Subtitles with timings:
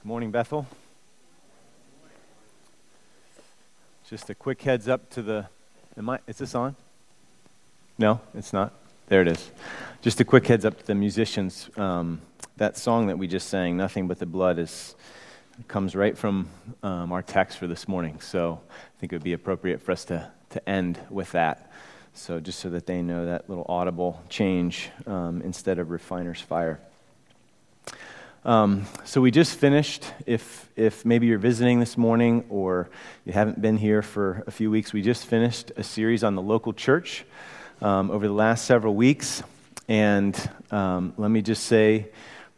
[0.00, 0.66] Good morning, Bethel.
[4.08, 5.46] Just a quick heads up to the.
[5.98, 6.74] Am I, is this on?
[7.98, 8.72] No, it's not.
[9.08, 9.50] There it is.
[10.00, 11.68] Just a quick heads up to the musicians.
[11.76, 12.22] Um,
[12.56, 14.94] that song that we just sang, "Nothing But the Blood," is
[15.68, 16.48] comes right from
[16.82, 18.20] um, our text for this morning.
[18.20, 21.70] So I think it would be appropriate for us to to end with that.
[22.14, 26.80] So just so that they know that little audible change um, instead of refiner's fire.
[28.42, 30.06] Um, so we just finished.
[30.24, 32.88] If if maybe you're visiting this morning or
[33.26, 36.42] you haven't been here for a few weeks, we just finished a series on the
[36.42, 37.26] local church
[37.82, 39.42] um, over the last several weeks.
[39.88, 40.34] And
[40.70, 42.08] um, let me just say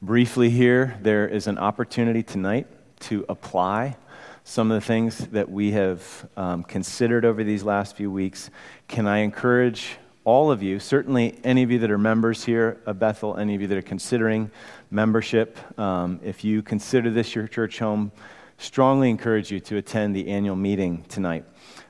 [0.00, 2.68] briefly here, there is an opportunity tonight
[3.00, 3.96] to apply
[4.44, 8.50] some of the things that we have um, considered over these last few weeks.
[8.86, 13.00] Can I encourage all of you, certainly any of you that are members here of
[13.00, 14.52] Bethel, any of you that are considering
[14.92, 18.12] membership, um, if you consider this your church home,
[18.58, 21.44] strongly encourage you to attend the annual meeting tonight.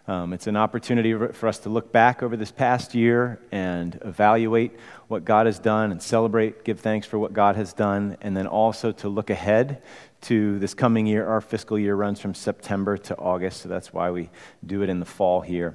[0.08, 4.72] Um, it's an opportunity for us to look back over this past year and evaluate
[5.08, 8.46] what God has done and celebrate, give thanks for what God has done, and then
[8.46, 9.82] also to look ahead
[10.22, 11.26] to this coming year.
[11.26, 14.30] Our fiscal year runs from September to August, so that's why we
[14.64, 15.74] do it in the fall here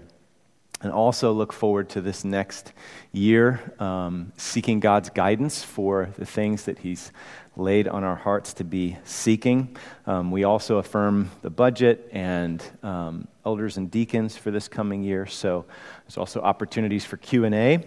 [0.81, 2.73] and also look forward to this next
[3.11, 7.11] year, um, seeking God's guidance for the things that He's
[7.55, 9.75] laid on our hearts to be seeking.
[10.05, 15.25] Um, we also affirm the budget and um, elders and deacons for this coming year.
[15.25, 15.65] So
[16.03, 17.83] there's also opportunities for Q and A,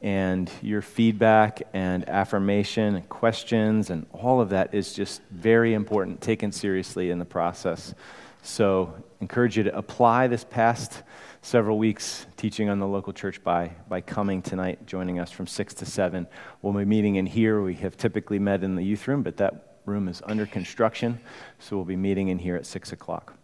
[0.00, 6.20] and your feedback and affirmation and questions and all of that is just very important,
[6.20, 7.94] taken seriously in the process.
[8.42, 11.02] So encourage you to apply this past
[11.44, 15.74] several weeks teaching on the local church by, by coming tonight, joining us from 6
[15.74, 16.26] to 7.
[16.62, 17.60] We'll be meeting in here.
[17.60, 21.20] We have typically met in the youth room, but that room is under construction,
[21.58, 23.34] so we'll be meeting in here at 6 o'clock.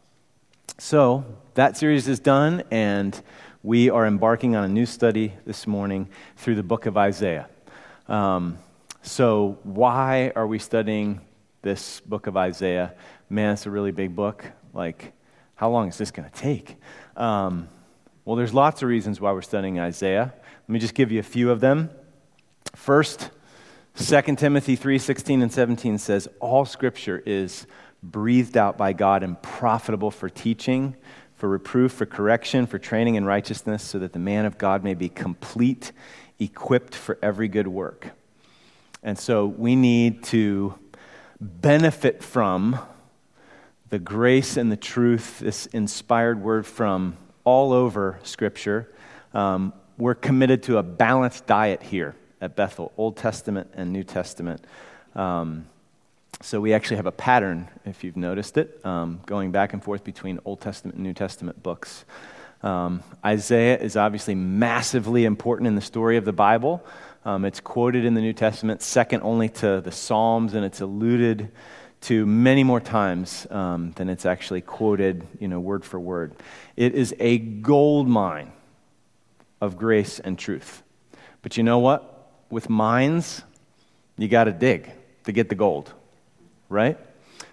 [0.79, 3.21] So that series is done, and
[3.63, 6.09] we are embarking on a new study this morning
[6.39, 7.51] through the book of Isaiah.
[8.09, 8.57] Um,
[9.03, 11.21] so, why are we studying
[11.61, 12.95] this book of Isaiah?
[13.29, 14.47] Man, it's a really big book.
[14.73, 15.13] Like,
[15.55, 16.77] how long is this going to take?
[17.15, 17.69] Um,
[18.25, 20.33] well, there's lots of reasons why we're studying Isaiah.
[20.35, 21.91] Let me just give you a few of them.
[22.75, 23.31] First,
[23.97, 27.67] 2 Timothy 3:16 and 17 says all scripture is
[28.03, 30.97] breathed out by God and profitable for teaching,
[31.35, 34.95] for reproof, for correction, for training in righteousness, so that the man of God may
[34.95, 35.93] be complete,
[36.39, 38.11] equipped for every good work.
[39.03, 40.75] And so we need to
[41.41, 42.79] benefit from
[43.89, 48.91] the grace and the truth, this inspired word from all over Scripture.
[49.35, 54.65] Um, we're committed to a balanced diet here at Bethel, Old Testament and New Testament.
[55.15, 55.67] Um,
[56.43, 60.05] so we actually have a pattern, if you've noticed it, um, going back and forth
[60.05, 62.05] between Old Testament and New Testament books.
[62.63, 66.85] Um, Isaiah is obviously massively important in the story of the Bible.
[67.25, 71.51] Um, it's quoted in the New Testament, second only to the Psalms, and it's alluded
[72.03, 76.35] to many more times um, than it's actually quoted, you know, word for word.
[76.77, 78.53] It is a gold mine
[79.61, 80.83] of grace and truth.
[81.43, 82.33] But you know what?
[82.51, 83.43] With mines,
[84.17, 84.91] you got to dig
[85.25, 85.93] to get the gold,
[86.69, 86.99] right?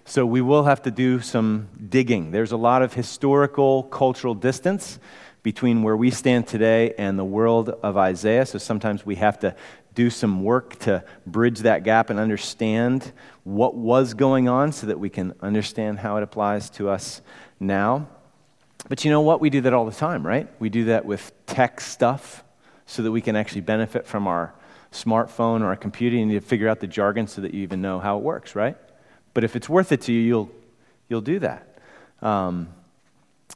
[0.06, 2.32] So we will have to do some digging.
[2.32, 5.00] There's a lot of historical, cultural distance
[5.44, 8.46] between where we stand today and the world of Isaiah.
[8.46, 9.56] So sometimes we have to
[9.98, 13.12] do some work to bridge that gap and understand
[13.44, 17.20] what was going on so that we can understand how it applies to us
[17.60, 18.08] now.
[18.88, 19.42] But you know what?
[19.42, 20.48] We do that all the time, right?
[20.60, 22.44] We do that with tech stuff
[22.86, 24.54] so that we can actually benefit from our
[24.92, 26.16] smartphone or our computer.
[26.16, 28.56] You need to figure out the jargon so that you even know how it works,
[28.56, 28.78] right?
[29.34, 30.52] But if it's worth it to you, you'll,
[31.10, 31.80] you'll do that.
[32.22, 32.68] Um,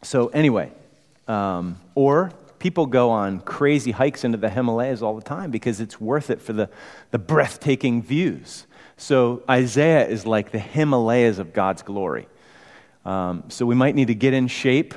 [0.01, 0.71] so, anyway,
[1.27, 5.99] um, or people go on crazy hikes into the Himalayas all the time because it's
[5.99, 6.69] worth it for the,
[7.09, 8.67] the breathtaking views.
[8.97, 12.27] So Isaiah is like the Himalayas of God's glory.
[13.03, 14.93] Um, so we might need to get in shape,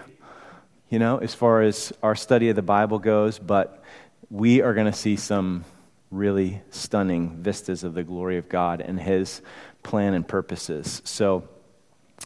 [0.91, 3.83] you know, as far as our study of the Bible goes, but
[4.29, 5.65] we are going to see some
[6.11, 9.41] really stunning vistas of the glory of God and His
[9.83, 11.01] plan and purposes.
[11.07, 11.49] So,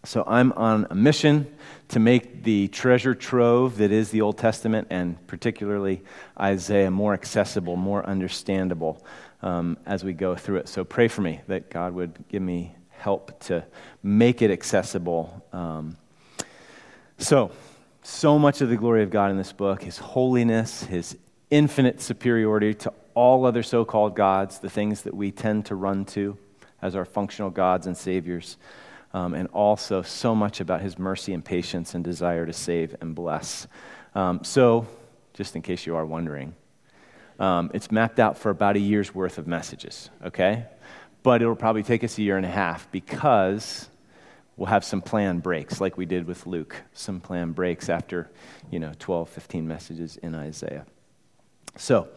[0.04, 1.52] so I'm on a mission
[1.88, 6.02] to make the treasure trove that is the Old Testament and particularly
[6.38, 9.04] Isaiah more accessible, more understandable
[9.42, 10.68] um, as we go through it.
[10.68, 13.64] So pray for me that God would give me help to
[14.02, 15.44] make it accessible.
[15.52, 15.96] Um,
[17.18, 17.50] so,
[18.02, 21.16] so much of the glory of God in this book, His holiness, His
[21.50, 26.04] infinite superiority to all other so called gods, the things that we tend to run
[26.04, 26.36] to
[26.80, 28.56] as our functional gods and saviors.
[29.12, 33.14] Um, and also so much about his mercy and patience and desire to save and
[33.14, 33.66] bless.
[34.14, 34.86] Um, so,
[35.34, 36.54] just in case you are wondering,
[37.38, 40.64] um, it's mapped out for about a year's worth of messages, okay?
[41.22, 43.88] But it'll probably take us a year and a half because
[44.56, 48.30] we'll have some plan breaks like we did with Luke, some plan breaks after,
[48.70, 50.84] you know, 12, 15 messages in Isaiah.
[51.76, 52.08] So,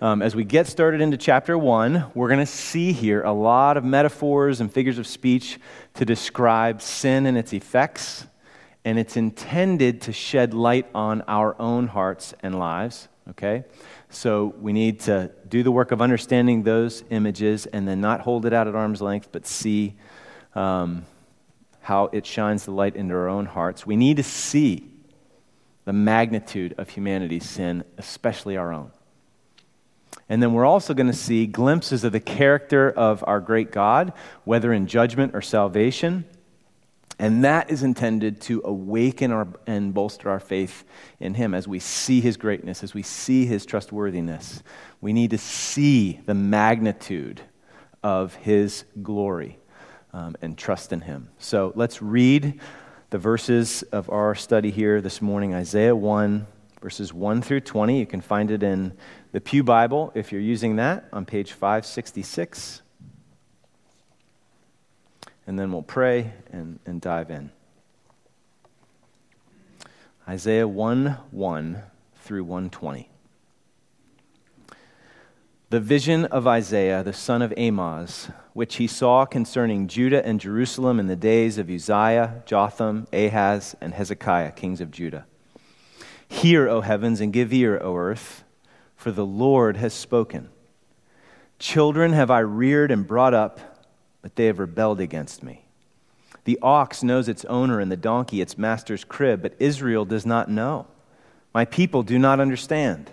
[0.00, 3.76] um, as we get started into chapter one, we're going to see here a lot
[3.76, 5.58] of metaphors and figures of speech
[5.94, 8.26] to describe sin and its effects,
[8.84, 13.64] and it's intended to shed light on our own hearts and lives, okay?
[14.10, 18.44] So we need to do the work of understanding those images and then not hold
[18.44, 19.94] it out at arm's length, but see
[20.54, 21.06] um,
[21.80, 23.86] how it shines the light into our own hearts.
[23.86, 24.90] We need to see
[25.86, 28.90] the magnitude of humanity's sin, especially our own.
[30.28, 34.12] And then we're also going to see glimpses of the character of our great God,
[34.44, 36.24] whether in judgment or salvation.
[37.18, 40.84] And that is intended to awaken our, and bolster our faith
[41.20, 44.62] in Him as we see His greatness, as we see His trustworthiness.
[45.00, 47.40] We need to see the magnitude
[48.02, 49.58] of His glory
[50.12, 51.30] um, and trust in Him.
[51.38, 52.60] So let's read
[53.10, 56.46] the verses of our study here this morning Isaiah 1,
[56.82, 57.98] verses 1 through 20.
[57.98, 58.92] You can find it in
[59.36, 62.80] the Pew Bible, if you're using that, on page 566.
[65.46, 67.50] And then we'll pray and, and dive in.
[70.26, 71.82] Isaiah 1 1
[72.14, 73.10] through 120.
[75.68, 80.98] The vision of Isaiah, the son of Amoz, which he saw concerning Judah and Jerusalem
[80.98, 85.26] in the days of Uzziah, Jotham, Ahaz, and Hezekiah, kings of Judah.
[86.26, 88.44] Hear, O heavens, and give ear, O earth
[88.96, 90.48] for the Lord has spoken.
[91.58, 93.60] Children have I reared and brought up,
[94.22, 95.66] but they have rebelled against me.
[96.44, 100.50] The ox knows its owner and the donkey its master's crib, but Israel does not
[100.50, 100.86] know.
[101.52, 103.10] My people do not understand.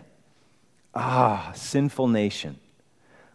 [0.94, 2.60] Ah, sinful nation,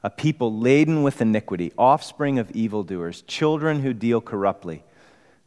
[0.02, 4.84] a people laden with iniquity, offspring of evildoers, children who deal corruptly.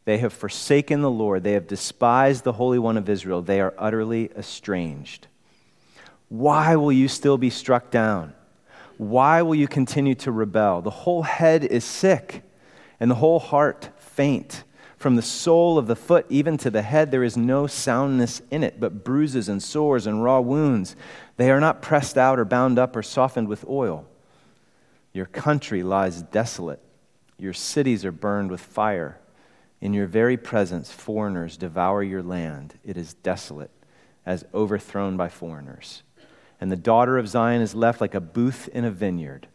[0.04, 3.72] They have forsaken the Lord, they have despised the Holy One of Israel, they are
[3.78, 5.28] utterly estranged.
[6.32, 8.32] Why will you still be struck down?
[8.96, 10.80] Why will you continue to rebel?
[10.80, 12.42] The whole head is sick,
[12.98, 14.64] and the whole heart faint.
[14.96, 18.64] From the sole of the foot even to the head, there is no soundness in
[18.64, 20.96] it, but bruises and sores and raw wounds.
[21.36, 24.06] They are not pressed out or bound up or softened with oil.
[25.12, 26.80] Your country lies desolate.
[27.36, 29.20] Your cities are burned with fire.
[29.82, 32.78] In your very presence, foreigners devour your land.
[32.82, 33.70] It is desolate,
[34.24, 36.04] as overthrown by foreigners
[36.62, 39.48] and the daughter of Zion is left like a booth in a vineyard,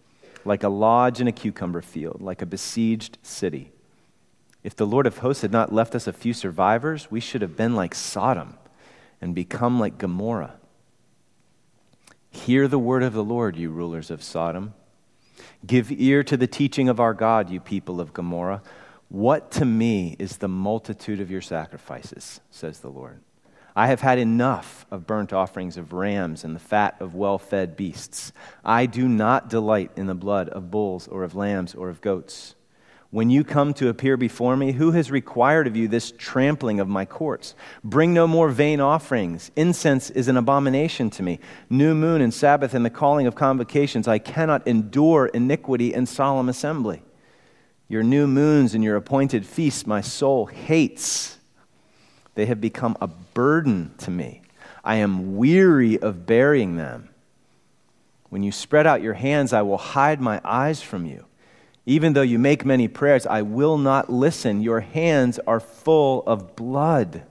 [0.43, 3.71] like a lodge in a cucumber field, like a besieged city.
[4.61, 7.55] If the Lord of hosts had not left us a few survivors, we should have
[7.55, 8.57] been like Sodom
[9.21, 10.55] and become like Gomorrah.
[12.29, 14.73] Hear the word of the Lord, you rulers of Sodom.
[15.65, 18.61] Give ear to the teaching of our God, you people of Gomorrah.
[19.07, 23.21] What to me is the multitude of your sacrifices, says the Lord.
[23.77, 27.75] I have had enough of burnt offerings of rams and the fat of well fed
[27.77, 28.33] beasts.
[28.65, 32.55] I do not delight in the blood of bulls or of lambs or of goats.
[33.11, 36.87] When you come to appear before me, who has required of you this trampling of
[36.87, 37.53] my courts?
[37.83, 39.51] Bring no more vain offerings.
[39.55, 41.39] Incense is an abomination to me.
[41.69, 44.07] New moon and Sabbath and the calling of convocations.
[44.07, 47.03] I cannot endure iniquity and solemn assembly.
[47.87, 51.36] Your new moons and your appointed feasts my soul hates.
[52.37, 54.43] They have become a burden to me.
[54.83, 57.09] I am weary of burying them.
[58.29, 61.25] When you spread out your hands, I will hide my eyes from you.
[61.87, 64.61] Even though you make many prayers, I will not listen.
[64.61, 67.23] Your hands are full of blood.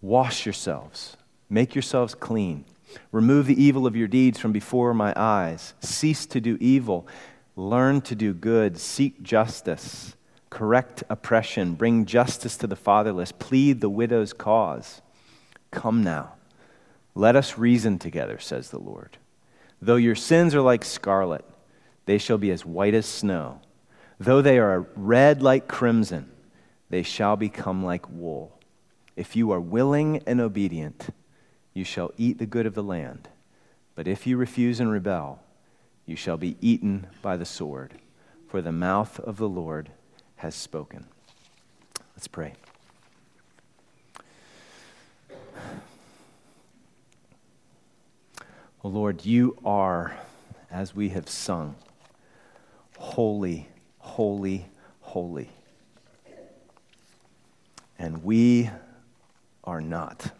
[0.00, 1.18] Wash yourselves,
[1.50, 2.64] make yourselves clean.
[3.12, 5.74] Remove the evil of your deeds from before my eyes.
[5.80, 7.06] Cease to do evil.
[7.54, 8.78] Learn to do good.
[8.78, 10.15] Seek justice
[10.50, 15.02] correct oppression, bring justice to the fatherless, plead the widow's cause.
[15.70, 16.34] Come now,
[17.14, 19.18] let us reason together, says the Lord.
[19.80, 21.44] Though your sins are like scarlet,
[22.06, 23.60] they shall be as white as snow.
[24.18, 26.30] Though they are red like crimson,
[26.88, 28.58] they shall become like wool.
[29.16, 31.08] If you are willing and obedient,
[31.74, 33.28] you shall eat the good of the land.
[33.94, 35.40] But if you refuse and rebel,
[36.06, 37.94] you shall be eaten by the sword.
[38.48, 39.90] For the mouth of the Lord
[40.36, 41.06] has spoken.
[42.14, 42.54] Let's pray.
[48.84, 50.16] Oh Lord, you are,
[50.70, 51.74] as we have sung,
[52.98, 54.66] holy, holy,
[55.00, 55.50] holy.
[57.98, 58.70] and we
[59.64, 60.30] are not.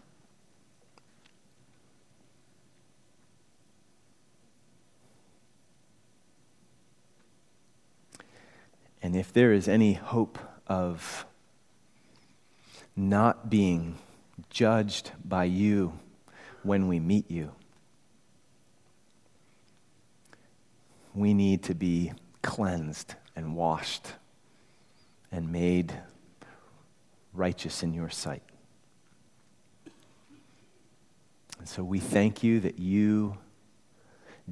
[9.07, 10.37] And if there is any hope
[10.67, 11.25] of
[12.93, 13.99] not being
[14.49, 15.97] judged by you
[16.61, 17.53] when we meet you,
[21.15, 22.11] we need to be
[22.41, 24.11] cleansed and washed
[25.31, 25.93] and made
[27.31, 28.43] righteous in your sight.
[31.59, 33.37] And so we thank you that you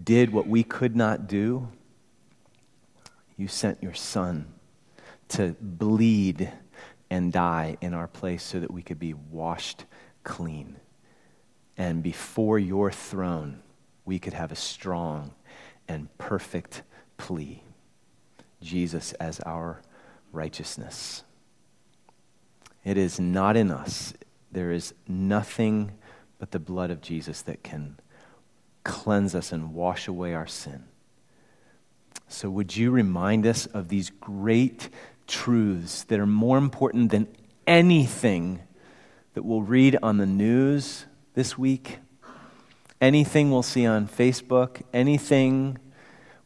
[0.01, 1.67] did what we could not do.
[3.37, 4.53] You sent your son
[5.29, 6.51] to bleed
[7.09, 9.85] and die in our place so that we could be washed
[10.23, 10.77] clean.
[11.77, 13.61] And before your throne,
[14.05, 15.33] we could have a strong
[15.87, 16.83] and perfect
[17.17, 17.63] plea
[18.61, 19.81] Jesus as our
[20.31, 21.23] righteousness.
[22.83, 24.13] It is not in us.
[24.51, 25.91] There is nothing
[26.39, 27.97] but the blood of Jesus that can
[28.83, 30.85] cleanse us and wash away our sin.
[32.27, 34.89] So, would you remind us of these great
[35.27, 37.27] truths that are more important than
[37.67, 38.59] anything
[39.33, 41.99] that we'll read on the news this week,
[42.99, 45.77] anything we'll see on Facebook, anything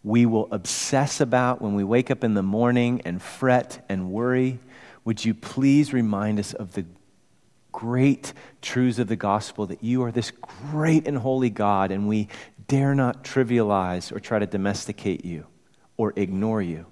[0.03, 4.59] we will obsess about when we wake up in the morning and fret and worry?
[5.05, 6.85] Would you please remind us of the
[7.71, 12.27] great truths of the gospel that you are this great and holy God, and we
[12.67, 15.45] dare not trivialize or try to domesticate you
[15.99, 16.85] or ignore you?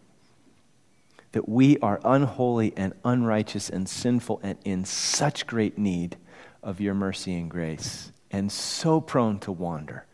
[1.31, 6.17] That we are unholy and unrighteous and sinful and in such great need
[6.61, 10.05] of your mercy and grace, and so prone to wander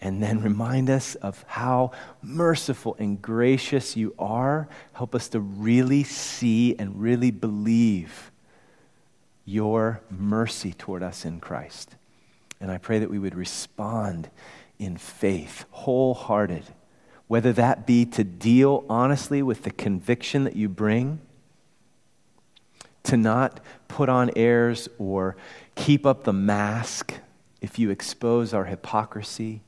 [0.00, 1.90] and then remind us of how
[2.22, 4.66] merciful and gracious you are.
[4.94, 8.32] Help us to really see and really believe
[9.44, 11.96] your mercy toward us in Christ.
[12.60, 14.30] And I pray that we would respond
[14.78, 16.64] in faith, wholehearted,
[17.30, 21.20] whether that be to deal honestly with the conviction that you bring,
[23.04, 25.36] to not put on airs or
[25.76, 27.14] keep up the mask
[27.60, 29.60] if you expose our hypocrisy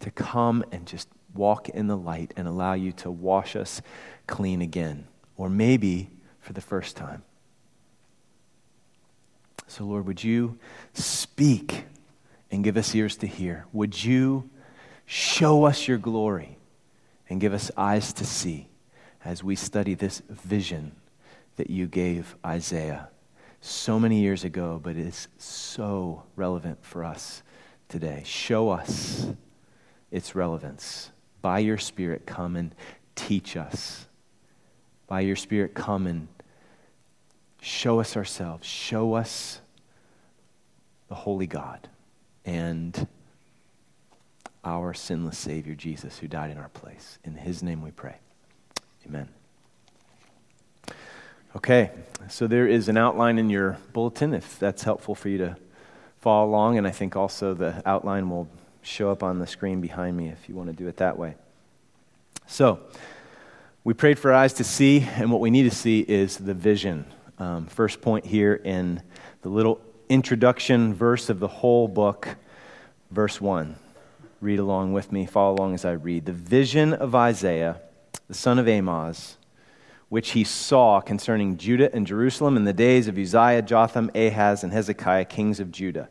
[0.00, 3.82] to come and just walk in the light and allow you to wash us
[4.26, 6.08] clean again, or maybe
[6.40, 7.22] for the first time.
[9.66, 10.58] So, Lord, would you
[10.94, 11.84] speak
[12.50, 13.66] and give us ears to hear?
[13.74, 14.48] Would you
[15.12, 16.56] show us your glory
[17.28, 18.66] and give us eyes to see
[19.22, 20.90] as we study this vision
[21.56, 23.10] that you gave Isaiah
[23.60, 27.42] so many years ago, but is so relevant for us
[27.90, 28.22] today?
[28.24, 29.26] Show us
[30.10, 31.10] its relevance.
[31.42, 32.74] By your Spirit, come and
[33.14, 34.06] teach us.
[35.08, 36.26] By your Spirit, come and
[37.60, 38.66] show us ourselves.
[38.66, 39.60] Show us
[41.08, 41.86] the Holy God
[42.46, 43.06] and
[44.64, 47.18] our sinless Savior, Jesus, who died in our place.
[47.24, 48.16] In His name we pray.
[49.06, 49.28] Amen.
[51.54, 51.90] Okay,
[52.28, 55.56] so there is an outline in your bulletin if that's helpful for you to
[56.20, 58.48] follow along, and I think also the outline will
[58.80, 61.34] show up on the screen behind me if you want to do it that way.
[62.46, 62.80] So,
[63.84, 67.04] we prayed for eyes to see, and what we need to see is the vision.
[67.38, 69.02] Um, first point here in
[69.42, 72.36] the little introduction verse of the whole book,
[73.10, 73.76] verse 1.
[74.42, 76.26] Read along with me, follow along as I read.
[76.26, 77.80] The vision of Isaiah,
[78.26, 79.36] the son of Amoz,
[80.08, 84.72] which he saw concerning Judah and Jerusalem in the days of Uzziah, Jotham, Ahaz, and
[84.72, 86.08] Hezekiah, kings of Judah.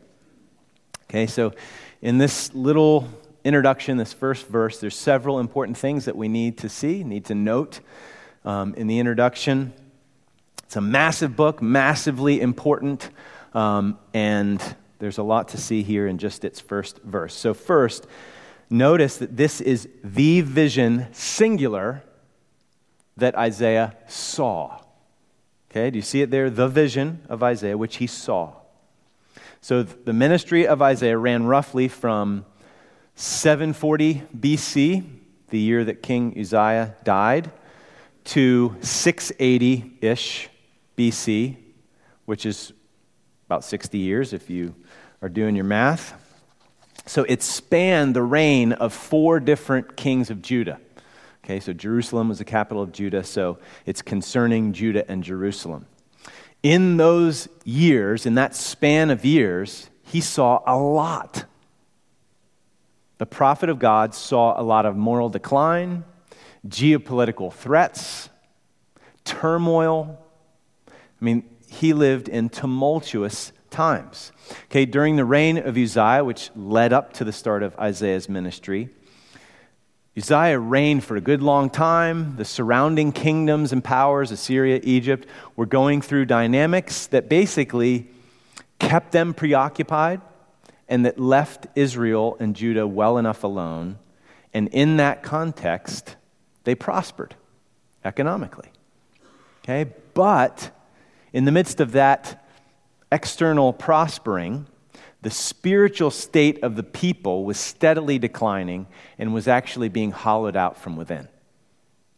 [1.10, 1.52] Okay, so
[2.00, 3.06] in this little
[3.44, 7.34] introduction, this first verse, there's several important things that we need to see, need to
[7.34, 7.80] note
[8.46, 9.74] um, in the introduction.
[10.62, 13.10] It's a massive book, massively important,
[13.52, 14.58] um, and
[15.02, 17.34] there's a lot to see here in just its first verse.
[17.34, 18.06] So, first,
[18.70, 22.04] notice that this is the vision, singular,
[23.16, 24.80] that Isaiah saw.
[25.68, 26.50] Okay, do you see it there?
[26.50, 28.52] The vision of Isaiah, which he saw.
[29.60, 32.44] So the ministry of Isaiah ran roughly from
[33.16, 35.04] 740 BC,
[35.48, 37.50] the year that King Uzziah died,
[38.26, 40.48] to 680 ish
[40.96, 41.56] BC,
[42.24, 42.72] which is
[43.46, 44.76] about 60 years if you
[45.22, 46.12] are doing your math.
[47.06, 50.78] So it spanned the reign of four different kings of Judah.
[51.44, 55.86] Okay, so Jerusalem was the capital of Judah, so it's concerning Judah and Jerusalem
[56.62, 61.44] in those years, in that span of years, he saw a lot.
[63.18, 66.04] The prophet of God saw a lot of moral decline,
[66.66, 68.28] geopolitical threats,
[69.24, 70.18] turmoil,
[70.88, 74.30] I mean, he lived in tumultuous times.
[74.66, 78.90] Okay, during the reign of Uzziah, which led up to the start of Isaiah's ministry,
[80.16, 82.36] Uzziah reigned for a good long time.
[82.36, 85.26] The surrounding kingdoms and powers, Assyria, Egypt,
[85.56, 88.08] were going through dynamics that basically
[88.78, 90.20] kept them preoccupied
[90.88, 93.98] and that left Israel and Judah well enough alone.
[94.52, 96.16] And in that context,
[96.64, 97.34] they prospered
[98.04, 98.68] economically.
[99.64, 99.90] Okay?
[100.12, 100.70] But
[101.32, 102.41] in the midst of that
[103.12, 104.66] external prospering,
[105.20, 108.88] the spiritual state of the people was steadily declining
[109.18, 111.28] and was actually being hollowed out from within.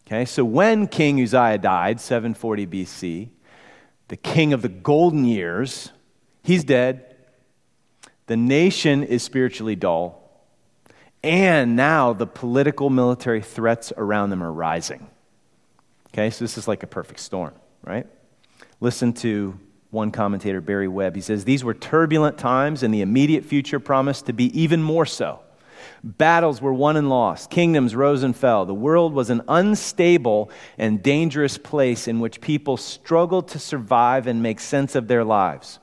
[0.06, 3.28] Okay, so when King Uzziah died, 740 BC,
[4.08, 5.90] the king of the golden years,
[6.42, 7.16] he's dead.
[8.26, 10.20] The nation is spiritually dull.
[11.22, 15.08] And now the political military threats around them are rising.
[16.12, 18.06] Okay, so this is like a perfect storm, right?
[18.80, 19.58] Listen to
[19.94, 21.14] one commentator, Barry Webb.
[21.14, 25.06] He says, These were turbulent times, and the immediate future promised to be even more
[25.06, 25.40] so.
[26.02, 28.66] Battles were won and lost, kingdoms rose and fell.
[28.66, 34.42] The world was an unstable and dangerous place in which people struggled to survive and
[34.42, 35.78] make sense of their lives.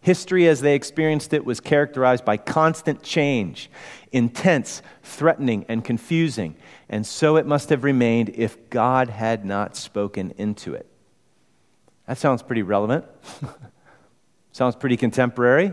[0.00, 3.68] History, as they experienced it, was characterized by constant change,
[4.12, 6.54] intense, threatening, and confusing,
[6.88, 10.86] and so it must have remained if God had not spoken into it.
[12.06, 13.04] That sounds pretty relevant.
[14.52, 15.72] sounds pretty contemporary.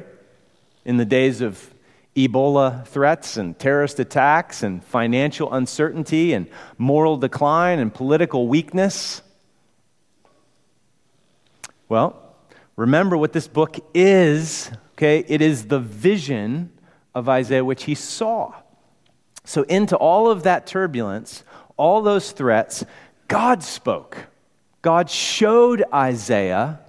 [0.85, 1.73] In the days of
[2.15, 6.47] Ebola threats and terrorist attacks and financial uncertainty and
[6.77, 9.21] moral decline and political weakness.
[11.89, 12.35] Well,
[12.75, 15.25] remember what this book is, okay?
[15.27, 16.71] It is the vision
[17.15, 18.53] of Isaiah which he saw.
[19.45, 21.43] So, into all of that turbulence,
[21.77, 22.85] all those threats,
[23.27, 24.27] God spoke.
[24.83, 26.81] God showed Isaiah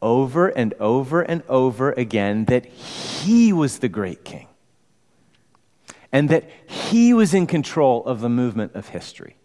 [0.00, 4.46] over and over and over again that he was the great king
[6.12, 9.36] and that he was in control of the movement of history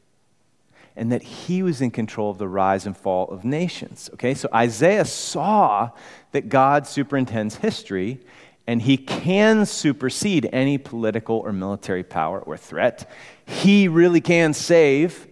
[0.97, 4.09] and that he was in control of the rise and fall of nations.
[4.15, 5.91] Okay, so Isaiah saw
[6.33, 8.19] that God superintends history
[8.67, 13.09] and he can supersede any political or military power or threat.
[13.45, 15.27] He really can save,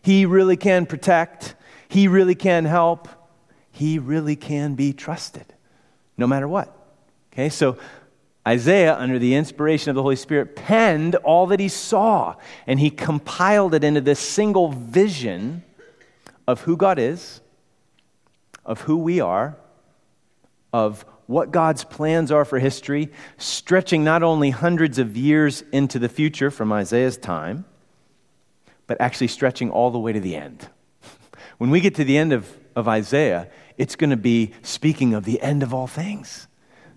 [0.00, 1.54] he really can protect,
[1.92, 3.06] he really can help.
[3.70, 5.44] He really can be trusted,
[6.16, 6.74] no matter what.
[7.30, 7.76] Okay, so
[8.48, 12.88] Isaiah, under the inspiration of the Holy Spirit, penned all that he saw, and he
[12.88, 15.64] compiled it into this single vision
[16.48, 17.42] of who God is,
[18.64, 19.58] of who we are,
[20.72, 26.08] of what God's plans are for history, stretching not only hundreds of years into the
[26.08, 27.66] future from Isaiah's time,
[28.86, 30.70] but actually stretching all the way to the end.
[31.62, 33.48] When we get to the end of, of Isaiah,
[33.78, 36.48] it's going to be speaking of the end of all things.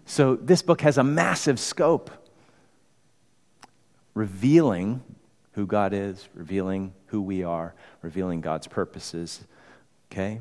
[0.08, 2.10] So this book has a massive scope,
[4.16, 5.04] revealing
[5.52, 9.44] who God is, revealing who we are, revealing God's purposes.
[10.12, 10.40] Okay?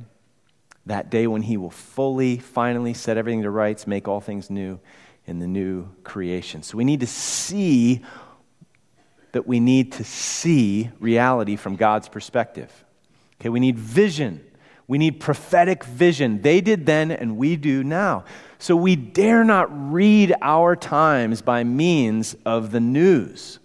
[0.87, 4.81] That day when He will fully, finally set everything to rights, make all things new
[5.27, 6.63] in the new creation.
[6.63, 8.01] So we need to see
[9.33, 12.84] that we need to see reality from God's perspective.
[13.41, 14.45] Okay, we need vision.
[14.87, 16.43] We need prophetic vision.
[16.43, 18.25] They did then, and we do now.
[18.59, 23.59] So we dare not read our times by means of the news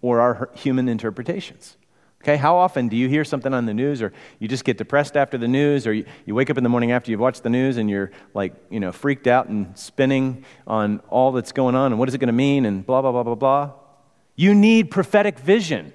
[0.00, 1.76] or our human interpretations.
[2.22, 5.16] Okay, how often do you hear something on the news or you just get depressed
[5.16, 7.48] after the news or you, you wake up in the morning after you've watched the
[7.48, 11.92] news and you're like, you know, freaked out and spinning on all that's going on
[11.92, 13.72] and what is it going to mean and blah, blah, blah, blah, blah?
[14.34, 15.92] You need prophetic vision.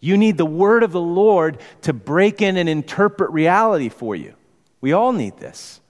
[0.00, 4.34] You need the word of the Lord to break in and interpret reality for you.
[4.80, 5.80] We all need this.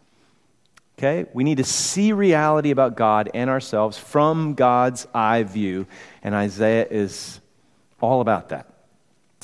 [0.99, 1.31] Okay?
[1.33, 5.87] We need to see reality about God and ourselves from God's eye view,
[6.23, 7.41] and Isaiah is
[8.01, 8.67] all about that.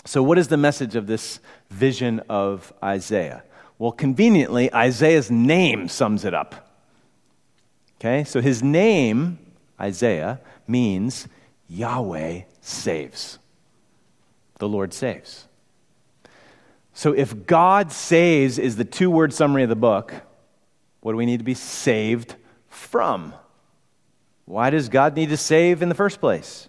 [0.04, 3.42] So, what is the message of this vision of Isaiah?
[3.78, 6.76] Well, conveniently, Isaiah's name sums it up.
[7.98, 8.24] Okay?
[8.24, 9.38] So, his name,
[9.80, 11.26] Isaiah, means
[11.68, 13.38] Yahweh saves
[14.58, 15.46] the Lord saves.
[16.92, 20.14] So if God saves is the two word summary of the book,
[21.00, 22.34] what do we need to be saved
[22.68, 23.34] from?
[24.46, 26.68] Why does God need to save in the first place?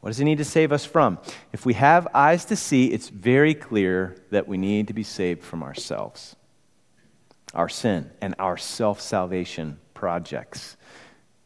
[0.00, 1.18] What does He need to save us from?
[1.52, 5.42] If we have eyes to see, it's very clear that we need to be saved
[5.42, 6.36] from ourselves,
[7.52, 10.76] our sin, and our self salvation projects.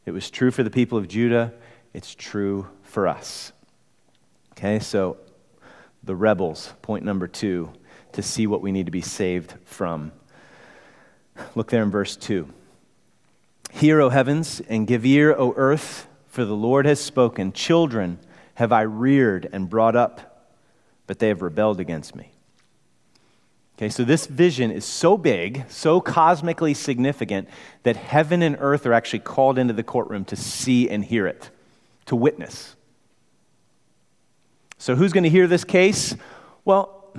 [0.06, 1.52] It was true for the people of Judah,
[1.92, 3.52] it's true for us.
[4.52, 5.16] Okay, so
[6.04, 7.72] the rebels, point number two,
[8.12, 10.12] to see what we need to be saved from.
[11.54, 12.48] Look there in verse 2.
[13.72, 17.52] Hear, O heavens, and give ear, O earth, for the Lord has spoken.
[17.52, 18.18] Children
[18.54, 20.52] have I reared and brought up,
[21.06, 22.30] but they have rebelled against me.
[23.76, 27.48] Okay, so this vision is so big, so cosmically significant,
[27.82, 31.50] that heaven and earth are actually called into the courtroom to see and hear it,
[32.06, 32.76] to witness.
[34.84, 36.14] So, who's going to hear this case?
[36.66, 37.10] Well,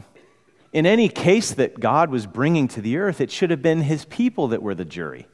[0.72, 4.06] in any case that God was bringing to the earth, it should have been his
[4.06, 5.26] people that were the jury.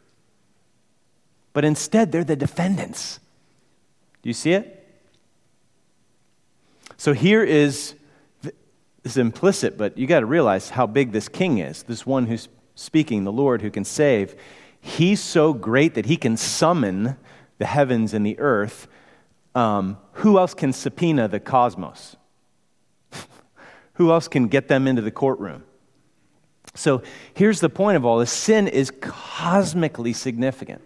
[1.52, 3.20] But instead, they're the defendants.
[4.22, 5.04] Do you see it?
[6.96, 7.96] So here is
[8.42, 8.54] this
[9.04, 11.84] is implicit, but you got to realize how big this king is.
[11.84, 14.36] This one who's speaking, the Lord who can save.
[14.80, 17.18] He's so great that he can summon
[17.58, 18.88] the heavens and the earth.
[19.54, 22.16] Um, who else can subpoena the cosmos?
[24.02, 25.64] Who else can get them into the courtroom?
[26.74, 27.04] So
[27.36, 30.82] here's the point of all this sin is cosmically significant.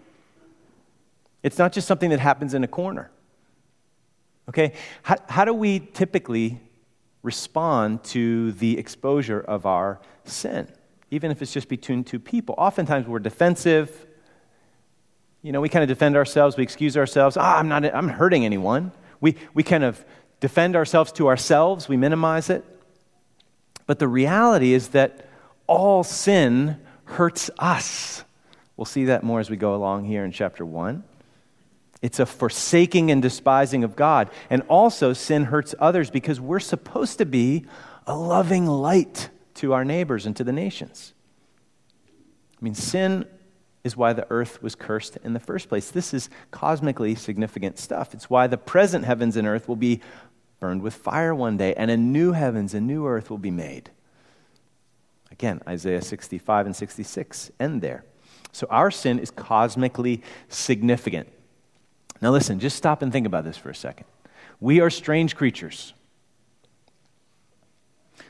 [1.41, 3.09] It's not just something that happens in a corner.
[4.49, 4.73] Okay?
[5.03, 6.59] How, how do we typically
[7.23, 10.67] respond to the exposure of our sin,
[11.09, 12.53] even if it's just between two people?
[12.57, 14.05] Oftentimes we're defensive.
[15.41, 17.37] You know, we kind of defend ourselves, we excuse ourselves.
[17.37, 18.91] Ah, I'm not I'm hurting anyone.
[19.21, 20.03] We, we kind of
[20.41, 22.65] defend ourselves to ourselves, we minimize it.
[23.85, 25.27] But the reality is that
[25.67, 28.23] all sin hurts us.
[28.77, 31.03] We'll see that more as we go along here in chapter 1.
[32.01, 34.29] It's a forsaking and despising of God.
[34.49, 37.65] And also, sin hurts others because we're supposed to be
[38.05, 41.13] a loving light to our neighbors and to the nations.
[42.59, 43.25] I mean, sin
[43.83, 45.91] is why the earth was cursed in the first place.
[45.91, 48.13] This is cosmically significant stuff.
[48.13, 50.01] It's why the present heavens and earth will be
[50.59, 53.91] burned with fire one day, and a new heavens a new earth will be made.
[55.31, 58.05] Again, Isaiah 65 and 66 end there.
[58.51, 61.27] So our sin is cosmically significant.
[62.21, 64.05] Now, listen, just stop and think about this for a second.
[64.61, 65.93] We are strange creatures.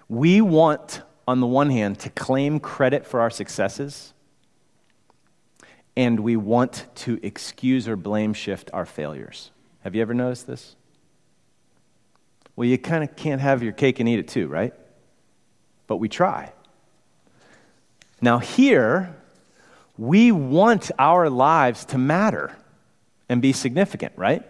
[0.10, 4.14] We want, on the one hand, to claim credit for our successes,
[5.96, 9.52] and we want to excuse or blame shift our failures.
[9.82, 10.76] Have you ever noticed this?
[12.56, 14.74] Well, you kind of can't have your cake and eat it too, right?
[15.88, 16.54] But we try.
[18.22, 19.16] Now, here,
[19.98, 22.56] we want our lives to matter
[23.30, 24.44] and be significant, right?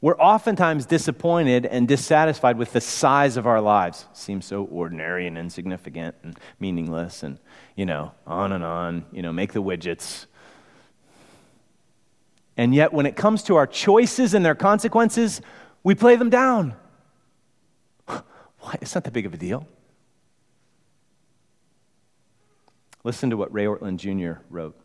[0.00, 4.06] We're oftentimes disappointed and dissatisfied with the size of our lives.
[4.10, 7.38] It seems so ordinary and insignificant and meaningless and,
[7.76, 10.26] you know, on and on, you know, make the widgets.
[12.56, 15.40] And yet, when it comes to our choices and their consequences,
[15.84, 16.74] we play them down.
[18.62, 18.78] What?
[18.80, 19.66] It's not that big of a deal.
[23.04, 24.40] Listen to what Ray Ortlund Jr.
[24.48, 24.78] wrote.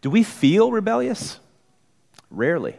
[0.00, 1.40] Do we feel rebellious?
[2.30, 2.76] Rarely.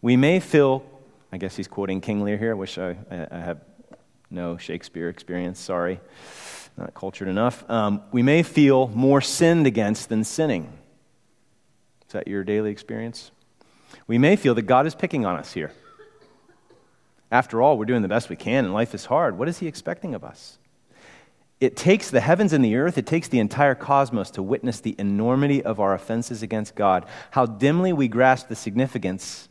[0.00, 0.84] We may feel,
[1.30, 2.52] I guess he's quoting King Lear here.
[2.52, 3.60] I wish I, I have
[4.30, 6.00] no Shakespeare experience, sorry.
[6.78, 7.68] Not cultured enough.
[7.68, 10.72] Um, we may feel more sinned against than sinning.
[12.06, 13.32] Is that your daily experience?
[14.06, 15.72] We may feel that God is picking on us here.
[17.30, 19.38] After all, we're doing the best we can, and life is hard.
[19.38, 20.58] What is He expecting of us?
[21.60, 24.96] It takes the heavens and the earth, it takes the entire cosmos to witness the
[24.98, 29.50] enormity of our offenses against God, how dimly we grasp the significance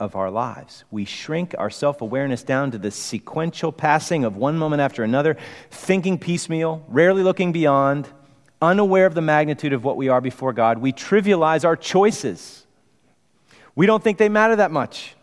[0.00, 0.82] of our lives.
[0.90, 5.36] We shrink our self awareness down to the sequential passing of one moment after another,
[5.70, 8.08] thinking piecemeal, rarely looking beyond,
[8.60, 10.78] unaware of the magnitude of what we are before God.
[10.78, 12.66] We trivialize our choices.
[13.76, 15.14] We don't think they matter that much.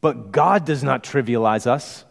[0.00, 2.04] But God does not trivialize us.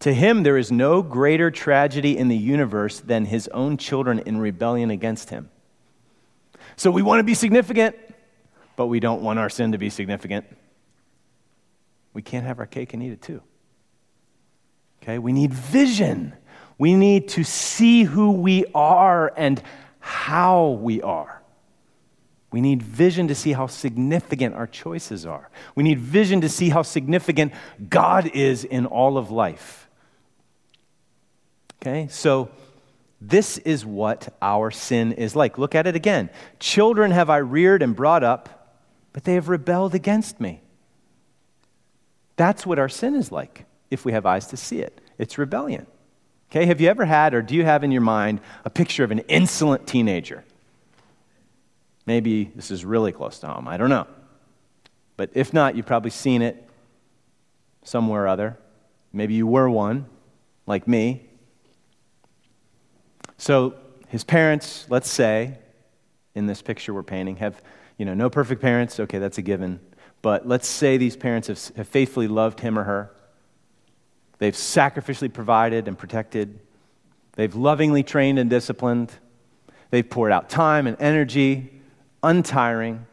[0.00, 4.38] To him, there is no greater tragedy in the universe than his own children in
[4.38, 5.50] rebellion against him.
[6.76, 7.96] So we want to be significant,
[8.76, 10.46] but we don't want our sin to be significant.
[12.12, 13.42] We can't have our cake and eat it too.
[15.02, 15.18] Okay?
[15.18, 16.32] We need vision.
[16.76, 19.60] We need to see who we are and
[19.98, 21.37] how we are.
[22.50, 25.50] We need vision to see how significant our choices are.
[25.74, 27.52] We need vision to see how significant
[27.90, 29.88] God is in all of life.
[31.80, 32.50] Okay, so
[33.20, 35.58] this is what our sin is like.
[35.58, 36.30] Look at it again.
[36.58, 38.76] Children have I reared and brought up,
[39.12, 40.62] but they have rebelled against me.
[42.36, 45.00] That's what our sin is like, if we have eyes to see it.
[45.18, 45.86] It's rebellion.
[46.50, 49.10] Okay, have you ever had, or do you have in your mind, a picture of
[49.10, 50.44] an insolent teenager?
[52.08, 53.68] Maybe this is really close to home.
[53.68, 54.06] I don't know.
[55.18, 56.66] But if not, you've probably seen it
[57.82, 58.58] somewhere or other.
[59.12, 60.06] Maybe you were one,
[60.66, 61.28] like me.
[63.36, 63.74] So
[64.08, 65.58] his parents, let's say,
[66.34, 67.60] in this picture we're painting, have
[67.98, 68.98] you know no perfect parents.
[68.98, 69.78] Okay, that's a given.
[70.22, 73.14] But let's say these parents have, have faithfully loved him or her.
[74.38, 76.58] They've sacrificially provided and protected.
[77.34, 79.12] They've lovingly trained and disciplined.
[79.90, 81.77] They've poured out time and energy,
[82.22, 83.06] untiring.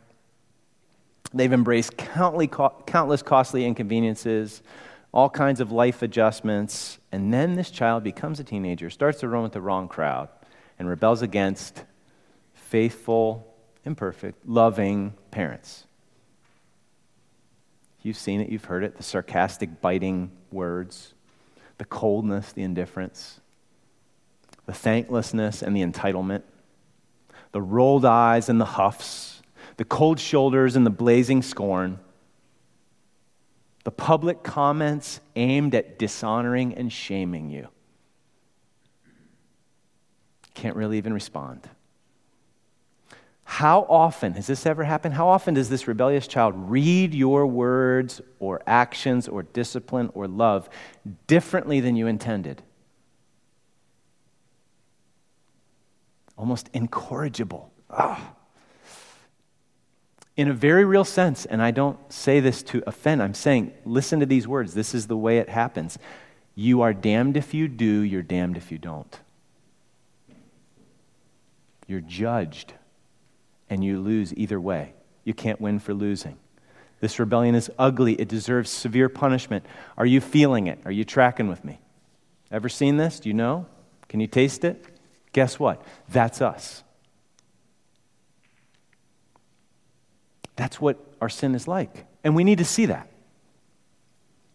[1.34, 4.62] They've embraced countless costly inconveniences,
[5.14, 6.98] all kinds of life adjustments.
[7.12, 10.30] And then this child becomes a teenager, starts to run with the wrong crowd,
[10.80, 11.84] and rebels against
[12.54, 15.86] faithful, imperfect, loving parents.
[18.02, 21.14] You've seen it, you've heard it the sarcastic, biting words,
[21.78, 23.40] the coldness, the indifference,
[24.66, 26.44] the thanklessness and the entitlement,
[27.56, 29.42] the rolled eyes and the huffs,
[29.78, 31.98] the cold shoulders and the blazing scorn,
[33.86, 37.70] the public comments aimed at dishonoring and shaming you.
[40.54, 41.70] Can't really even respond.
[43.46, 45.14] How often, has this ever happened?
[45.14, 50.70] How often does this rebellious child read your words or actions or discipline or love
[51.26, 52.64] differently than you intended?
[56.38, 57.72] Almost incorrigible.
[57.90, 58.34] Ah.
[60.38, 64.20] In a very real sense, and I don't say this to offend, I'm saying, listen
[64.20, 64.74] to these words.
[64.74, 65.98] This is the way it happens.
[66.56, 69.20] You are damned if you do, you're damned if you don't.
[71.88, 72.74] You're judged
[73.70, 74.94] and you lose either way.
[75.24, 76.38] You can't win for losing.
[77.00, 78.14] This rebellion is ugly.
[78.14, 79.66] It deserves severe punishment.
[79.98, 80.80] Are you feeling it?
[80.86, 81.80] Are you tracking with me?
[82.52, 83.20] Ever seen this?
[83.20, 83.68] Do you know?
[84.08, 84.86] Can you taste it?
[85.36, 85.82] Guess what?
[86.08, 86.82] That's us.
[90.56, 92.06] That's what our sin is like.
[92.24, 93.10] And we need to see that.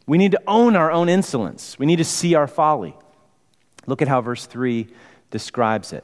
[0.07, 1.79] We need to own our own insolence.
[1.79, 2.97] We need to see our folly.
[3.87, 4.89] Look at how verse 3
[5.31, 6.03] describes it.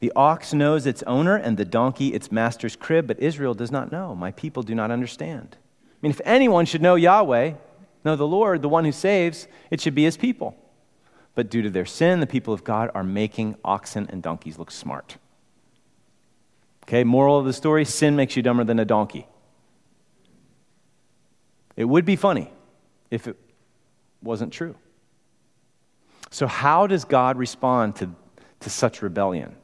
[0.00, 3.92] The ox knows its owner and the donkey its master's crib, but Israel does not
[3.92, 4.16] know.
[4.16, 5.56] My people do not understand.
[5.80, 7.52] I mean, if anyone should know Yahweh,
[8.04, 10.56] know the Lord, the one who saves, it should be his people.
[11.34, 14.70] But due to their sin, the people of God are making oxen and donkeys look
[14.70, 15.16] smart.
[16.84, 19.26] Okay, moral of the story sin makes you dumber than a donkey.
[21.76, 22.50] It would be funny
[23.10, 23.36] if it
[24.22, 24.74] wasn't true.
[26.30, 28.10] So, how does God respond to,
[28.60, 29.56] to such rebellion?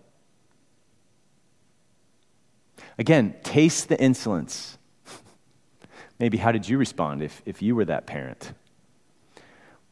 [2.98, 4.78] Again, taste the insolence.
[6.18, 8.52] Maybe how did you respond if, if you were that parent?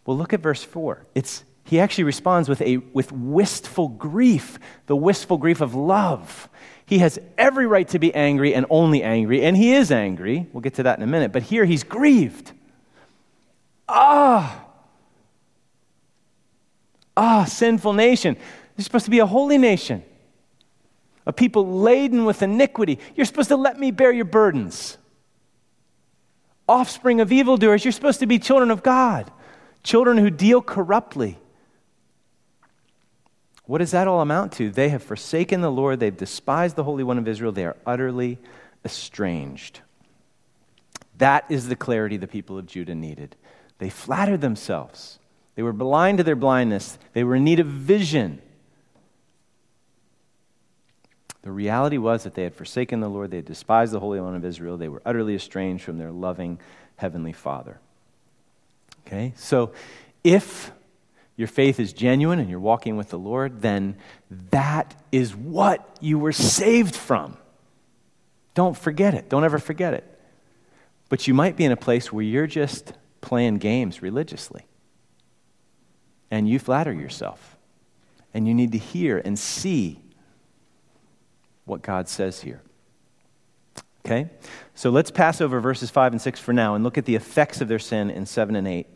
[0.05, 1.05] Well, look at verse 4.
[1.15, 6.48] It's, he actually responds with, a, with wistful grief, the wistful grief of love.
[6.87, 10.46] He has every right to be angry and only angry, and he is angry.
[10.52, 11.33] We'll get to that in a minute.
[11.33, 12.52] But here he's grieved.
[13.88, 14.64] Ah!
[17.16, 18.37] Ah, sinful nation.
[18.76, 20.05] You're supposed to be a holy nation
[21.26, 23.00] a people laden with iniquity.
[23.16, 24.96] You're supposed to let me bear your burdens.
[26.68, 29.31] Offspring of evildoers, you're supposed to be children of God,
[29.83, 31.37] children who deal corruptly.
[33.66, 34.70] What does that all amount to?
[34.70, 38.38] They have forsaken the Lord, they've despised the Holy One of Israel, they are utterly
[38.85, 39.81] estranged.
[41.18, 43.37] That is the clarity the people of Judah needed.
[43.79, 45.18] They flattered themselves.
[45.55, 46.98] They were blind to their blindness.
[47.12, 48.40] They were in need of vision.
[51.42, 54.35] The reality was that they had forsaken the Lord, they had despised the Holy One
[54.35, 56.59] of Israel, they were utterly estranged from their loving
[56.96, 57.79] Heavenly Father.
[59.07, 59.33] Okay?
[59.37, 59.72] So
[60.24, 60.72] if
[61.37, 63.96] your faith is genuine and you're walking with the Lord, then
[64.51, 67.37] that is what you were saved from.
[68.55, 69.29] Don't forget it.
[69.29, 70.05] Don't ever forget it.
[71.09, 74.66] But you might be in a place where you're just playing games religiously.
[76.31, 77.57] And you flatter yourself.
[78.33, 80.01] And you need to hear and see
[81.66, 82.62] what God says here.
[84.05, 84.31] Okay?
[84.75, 87.61] So let's pass over verses 5 and 6 for now and look at the effects
[87.61, 88.87] of their sin in 7 and 8.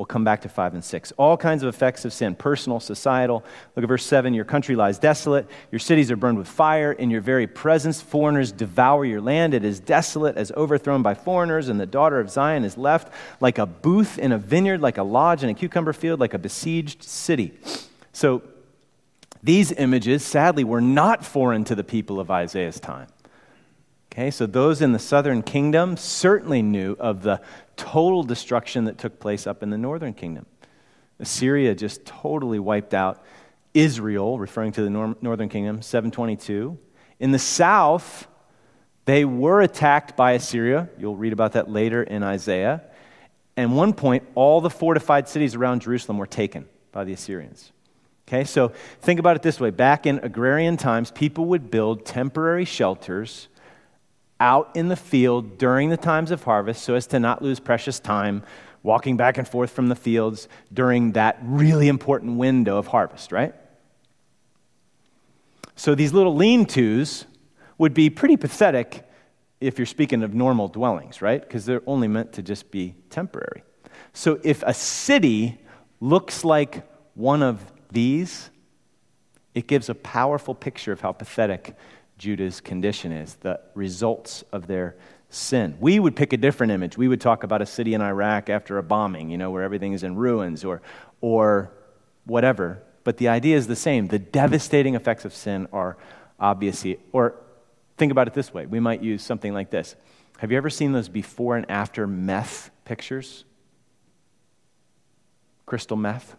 [0.00, 1.12] We'll come back to 5 and 6.
[1.18, 3.44] All kinds of effects of sin personal, societal.
[3.76, 6.90] Look at verse 7 Your country lies desolate, your cities are burned with fire.
[6.90, 9.52] In your very presence, foreigners devour your land.
[9.52, 13.58] It is desolate as overthrown by foreigners, and the daughter of Zion is left like
[13.58, 17.02] a booth in a vineyard, like a lodge in a cucumber field, like a besieged
[17.02, 17.52] city.
[18.14, 18.40] So
[19.42, 23.08] these images, sadly, were not foreign to the people of Isaiah's time.
[24.12, 27.40] Okay, so those in the southern kingdom certainly knew of the
[27.76, 30.46] total destruction that took place up in the northern kingdom.
[31.20, 33.22] Assyria just totally wiped out
[33.72, 36.76] Israel, referring to the nor- northern kingdom, 722.
[37.20, 38.26] In the south,
[39.04, 40.88] they were attacked by Assyria.
[40.98, 42.82] You'll read about that later in Isaiah.
[43.56, 47.70] And one point, all the fortified cities around Jerusalem were taken by the Assyrians.
[48.26, 49.70] Okay, so think about it this way.
[49.70, 53.48] Back in agrarian times, people would build temporary shelters
[54.40, 58.00] out in the field during the times of harvest so as to not lose precious
[58.00, 58.42] time
[58.82, 63.54] walking back and forth from the fields during that really important window of harvest, right?
[65.76, 67.26] So these little lean tos
[67.78, 69.06] would be pretty pathetic
[69.60, 71.40] if you're speaking of normal dwellings, right?
[71.40, 73.62] Because they're only meant to just be temporary.
[74.12, 75.60] So if a city
[76.00, 77.60] looks like one of
[77.92, 78.50] these,
[79.54, 81.76] it gives a powerful picture of how pathetic
[82.20, 84.94] Judah's condition is, the results of their
[85.30, 85.78] sin.
[85.80, 86.98] We would pick a different image.
[86.98, 89.94] We would talk about a city in Iraq after a bombing, you know, where everything
[89.94, 90.82] is in ruins or,
[91.22, 91.72] or
[92.26, 92.82] whatever.
[93.04, 94.08] But the idea is the same.
[94.08, 95.96] The devastating effects of sin are
[96.38, 97.36] obviously, or
[97.96, 98.66] think about it this way.
[98.66, 99.96] We might use something like this.
[100.38, 103.44] Have you ever seen those before and after meth pictures?
[105.64, 106.36] Crystal meth?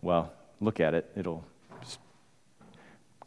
[0.00, 1.10] Well, look at it.
[1.16, 1.44] It'll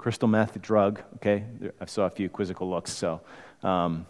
[0.05, 1.01] crystal meth drug.
[1.15, 1.43] Okay,
[1.81, 2.93] I saw a few quizzical looks.
[2.93, 3.21] So,
[3.63, 4.05] um,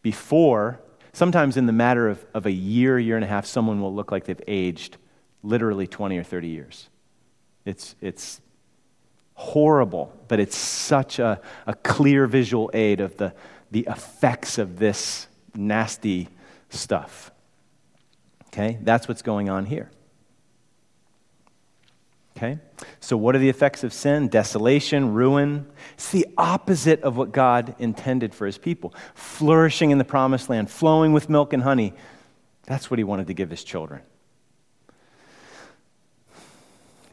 [0.00, 0.78] before,
[1.12, 4.12] sometimes in the matter of, of a year, year and a half, someone will look
[4.12, 4.96] like they've aged
[5.42, 6.88] literally 20 or 30 years.
[7.64, 8.40] It's, it's
[9.34, 13.34] horrible, but it's such a, a clear visual aid of the,
[13.72, 16.28] the effects of this nasty
[16.68, 17.32] stuff.
[18.46, 18.78] Okay?
[18.82, 19.90] That's what's going on here.
[22.40, 22.58] Okay?
[23.00, 24.28] So, what are the effects of sin?
[24.28, 25.66] Desolation, ruin.
[25.94, 28.94] It's the opposite of what God intended for his people.
[29.14, 31.92] Flourishing in the promised land, flowing with milk and honey.
[32.64, 34.00] That's what he wanted to give his children.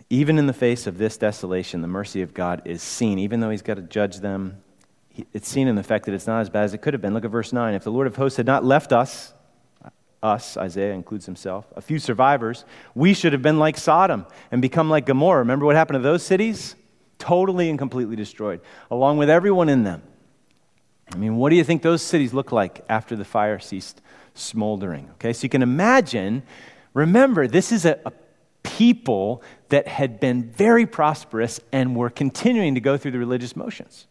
[0.09, 3.19] Even in the face of this desolation, the mercy of God is seen.
[3.19, 4.61] Even though he's got to judge them,
[5.33, 7.13] it's seen in the fact that it's not as bad as it could have been.
[7.13, 7.73] Look at verse 9.
[7.73, 9.33] If the Lord of hosts had not left us,
[10.23, 14.89] us, Isaiah includes himself, a few survivors, we should have been like Sodom and become
[14.89, 15.39] like Gomorrah.
[15.39, 16.75] Remember what happened to those cities?
[17.19, 20.01] Totally and completely destroyed, along with everyone in them.
[21.13, 24.01] I mean, what do you think those cities look like after the fire ceased
[24.33, 25.09] smoldering?
[25.13, 26.43] Okay, so you can imagine,
[26.93, 28.11] remember, this is a, a
[28.63, 34.07] people that had been very prosperous and were continuing to go through the religious motions.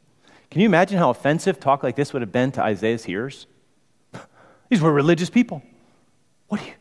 [0.50, 3.46] Can you imagine how offensive talk like this would have been to Isaiah's hearers?
[4.70, 5.62] These were religious people.
[6.48, 6.72] What do you,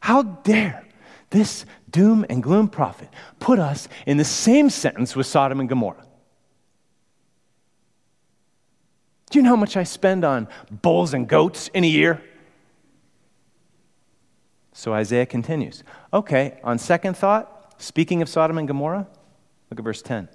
[0.00, 0.84] how dare
[1.30, 6.06] this doom and gloom prophet put us in the same sentence with Sodom and Gomorrah?
[9.30, 12.22] Do you know how much I spend on bulls and goats in a year?
[14.72, 15.82] So Isaiah continues.
[16.12, 19.06] Okay, on second thought, speaking of Sodom and Gomorrah,
[19.70, 20.28] look at verse 10.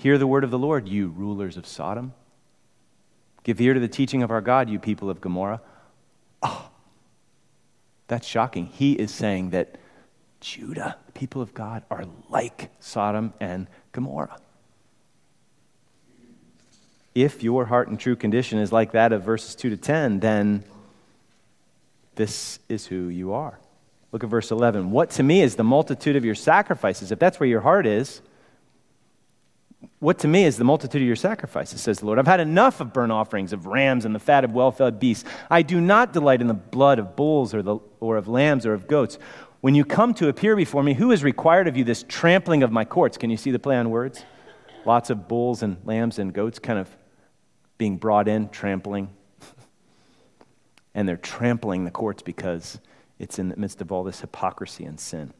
[0.00, 2.12] Hear the word of the Lord, you rulers of Sodom.
[3.44, 5.60] Give ear to the teaching of our God, you people of Gomorrah.
[6.42, 6.71] Oh,
[8.12, 8.66] that's shocking.
[8.66, 9.76] He is saying that
[10.40, 14.38] Judah, the people of God, are like Sodom and Gomorrah.
[17.14, 20.62] If your heart and true condition is like that of verses 2 to 10, then
[22.16, 23.58] this is who you are.
[24.12, 24.90] Look at verse 11.
[24.90, 27.12] What to me is the multitude of your sacrifices?
[27.12, 28.20] If that's where your heart is,
[29.98, 32.18] what to me is the multitude of your sacrifices, says the Lord.
[32.18, 35.28] I've had enough of burnt offerings, of rams, and the fat of well fed beasts.
[35.50, 38.74] I do not delight in the blood of bulls or, the, or of lambs or
[38.74, 39.18] of goats.
[39.60, 42.72] When you come to appear before me, who has required of you this trampling of
[42.72, 43.16] my courts?
[43.16, 44.24] Can you see the play on words?
[44.84, 46.88] Lots of bulls and lambs and goats kind of
[47.78, 49.08] being brought in, trampling.
[50.94, 52.80] and they're trampling the courts because
[53.20, 55.32] it's in the midst of all this hypocrisy and sin.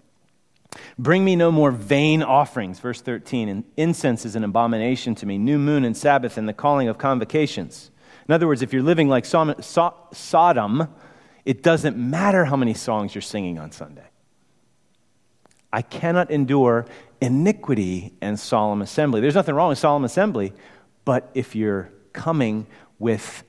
[0.98, 2.78] Bring me no more vain offerings.
[2.80, 3.48] Verse 13.
[3.48, 6.98] And incense is an abomination to me, new moon and Sabbath, and the calling of
[6.98, 7.90] convocations.
[8.28, 10.88] In other words, if you're living like Sodom,
[11.44, 14.06] it doesn't matter how many songs you're singing on Sunday.
[15.72, 16.87] I cannot endure
[17.20, 19.20] iniquity and solemn assembly.
[19.20, 20.52] There's nothing wrong with solemn assembly,
[21.04, 22.66] but if you're coming
[22.98, 23.42] with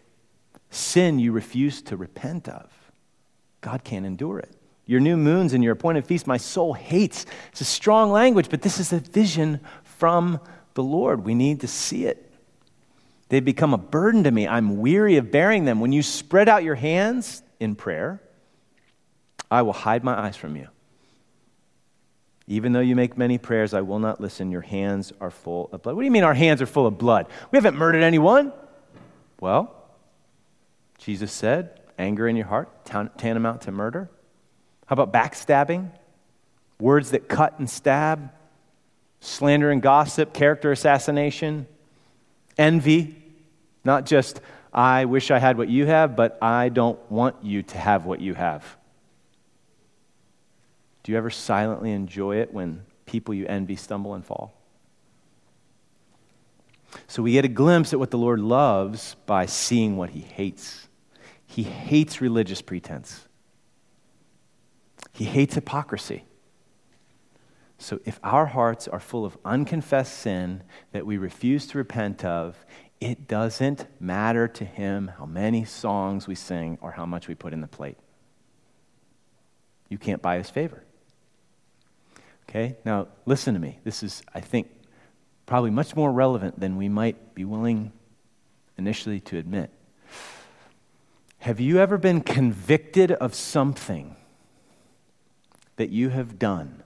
[0.69, 2.71] sin you refuse to repent of,
[3.61, 4.55] God can't endure it.
[4.86, 7.25] Your new moons and your appointed feasts, my soul hates.
[7.51, 10.39] It's a strong language, but this is a vision from
[10.73, 11.23] the Lord.
[11.23, 12.31] We need to see it.
[13.29, 14.47] They become a burden to me.
[14.47, 15.79] I'm weary of bearing them.
[15.79, 18.21] When you spread out your hands in prayer,
[19.49, 20.67] I will hide my eyes from you.
[22.45, 24.51] Even though you make many prayers, I will not listen.
[24.51, 25.95] Your hands are full of blood.
[25.95, 27.27] What do you mean our hands are full of blood?
[27.51, 28.51] We haven't murdered anyone.
[29.39, 29.73] Well,
[30.97, 34.09] Jesus said, anger in your heart, tantamount to murder.
[34.93, 35.89] How about backstabbing?
[36.79, 38.29] Words that cut and stab,
[39.21, 41.65] slander and gossip, character assassination,
[42.59, 43.15] envy.
[43.83, 44.39] Not just,
[44.71, 48.21] I wish I had what you have, but I don't want you to have what
[48.21, 48.77] you have.
[51.01, 54.53] Do you ever silently enjoy it when people you envy stumble and fall.
[57.07, 60.87] So we get a glimpse at what the Lord loves by seeing what he hates.
[61.47, 63.27] He hates religious pretense,
[65.14, 66.26] he hates hypocrisy.
[67.78, 72.57] So if our hearts are full of unconfessed sin that we refuse to repent of,
[72.99, 77.53] it doesn't matter to him how many songs we sing or how much we put
[77.53, 77.97] in the plate.
[79.89, 80.84] You can't buy his favor.
[82.49, 82.78] Okay?
[82.86, 83.80] Now, listen to me.
[83.84, 84.70] This is, I think,
[85.45, 87.91] probably much more relevant than we might be willing
[88.78, 89.70] initially to admit.
[91.39, 94.16] Have you ever been convicted of something
[95.76, 96.84] that you have done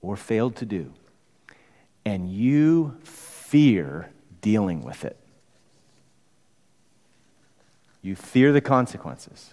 [0.00, 0.92] or failed to do,
[2.04, 4.10] and you fear
[4.40, 5.16] dealing with it?
[8.02, 9.52] You fear the consequences.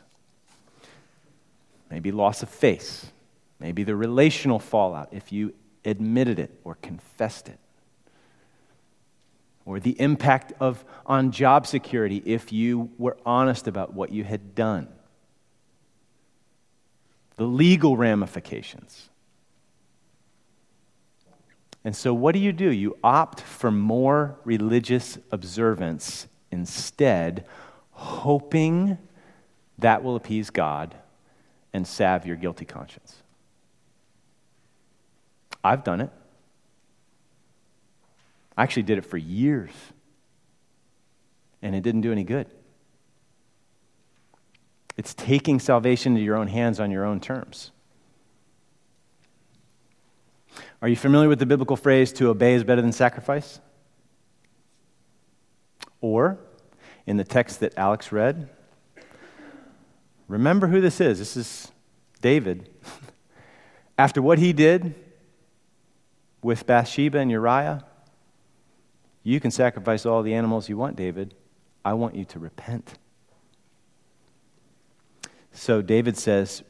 [1.89, 3.11] Maybe loss of face.
[3.59, 5.53] Maybe the relational fallout if you
[5.83, 7.59] admitted it or confessed it.
[9.65, 14.55] Or the impact of, on job security if you were honest about what you had
[14.55, 14.87] done.
[17.37, 19.09] The legal ramifications.
[21.83, 22.69] And so, what do you do?
[22.69, 27.45] You opt for more religious observance instead,
[27.91, 28.97] hoping
[29.77, 30.95] that will appease God
[31.71, 33.15] and salve your guilty conscience.
[35.63, 36.09] I've done it.
[38.57, 39.71] I actually did it for years,
[41.61, 42.47] and it didn't do any good.
[44.97, 47.71] It's taking salvation into your own hands on your own terms.
[50.81, 53.59] Are you familiar with the biblical phrase, to obey is better than sacrifice?
[56.01, 56.39] Or,
[57.05, 58.49] in the text that Alex read,
[60.27, 61.19] remember who this is.
[61.19, 61.71] This is
[62.21, 62.69] David.
[63.97, 64.95] After what he did,
[66.41, 67.83] with Bathsheba and Uriah,
[69.23, 71.33] you can sacrifice all the animals you want, David.
[71.83, 72.97] I want you to repent.
[75.57, 76.61] So David says,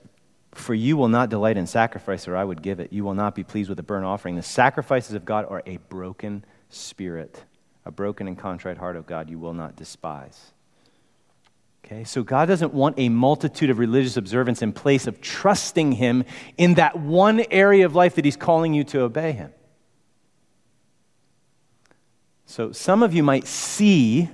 [0.54, 2.94] For you will not delight in sacrifice, or I would give it.
[2.94, 4.38] You will not be pleased with a burnt offering.
[4.38, 7.44] The sacrifices of God are a broken spirit,
[7.86, 10.54] a broken and contrite heart of God you will not despise.
[11.84, 16.24] Okay, so God doesn't want a multitude of religious observance in place of trusting Him
[16.58, 19.52] in that one area of life that He's calling you to obey Him.
[22.46, 24.30] So some of you might see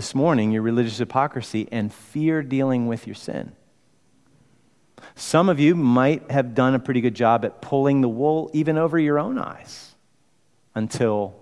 [0.00, 3.52] this morning your religious hypocrisy and fear dealing with your sin.
[5.14, 8.78] Some of you might have done a pretty good job at pulling the wool even
[8.78, 9.94] over your own eyes
[10.74, 11.34] until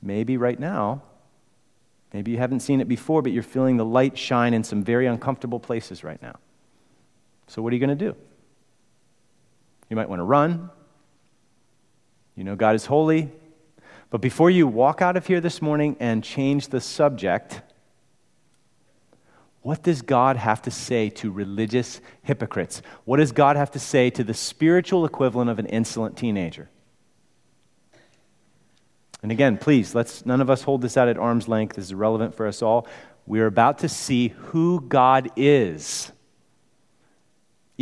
[0.00, 1.02] maybe right now,
[2.12, 5.08] maybe you haven't seen it before, but you're feeling the light shine in some very
[5.08, 6.36] uncomfortable places right now.
[7.48, 8.14] So, what are you going to do?
[9.90, 10.70] You might want to run.
[12.36, 13.32] You know, God is holy.
[14.10, 17.60] But before you walk out of here this morning and change the subject,
[19.62, 22.82] what does God have to say to religious hypocrites?
[23.04, 26.68] What does God have to say to the spiritual equivalent of an insolent teenager?
[29.22, 31.76] And again, please, let's none of us hold this out at arm's length.
[31.76, 32.88] This is relevant for us all.
[33.24, 36.10] We're about to see who God is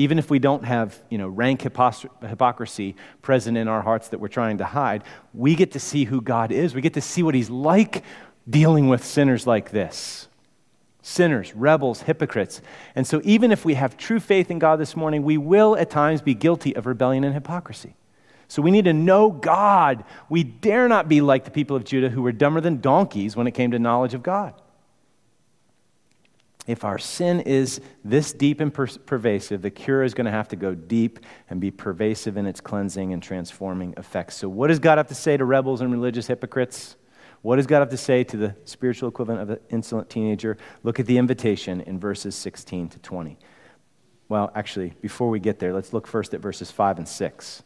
[0.01, 4.28] even if we don't have you know, rank hypocrisy present in our hearts that we're
[4.28, 5.05] trying to hide,
[5.35, 6.74] we get to see who God is.
[6.74, 8.03] We get to see what He's like
[8.49, 10.26] dealing with sinners like this
[11.03, 12.61] sinners, rebels, hypocrites.
[12.95, 15.91] And so, even if we have true faith in God this morning, we will at
[15.91, 17.95] times be guilty of rebellion and hypocrisy.
[18.49, 20.05] So, we need to know God.
[20.29, 23.47] We dare not be like the people of Judah who were dumber than donkeys when
[23.47, 24.55] it came to knowledge of God
[26.71, 30.49] if our sin is this deep and per- pervasive, the cure is going to have
[30.49, 34.37] to go deep and be pervasive in its cleansing and transforming effects.
[34.37, 36.97] So, what does God have to say to rebels and religious hypocrites?
[37.43, 40.59] What does God have to say to the spiritual equivalent of an insolent teenager?
[40.82, 43.38] Look at the invitation in verses 16 to 20.
[44.28, 47.62] Well, actually, before we get there, let's look first at verses 5 and 6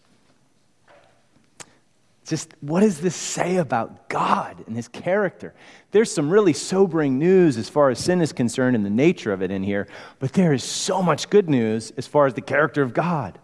[2.26, 5.54] just what does this say about God and his character?
[5.90, 9.42] There's some really sobering news as far as sin is concerned and the nature of
[9.42, 9.86] it in here,
[10.20, 13.38] but there is so much good news as far as the character of God.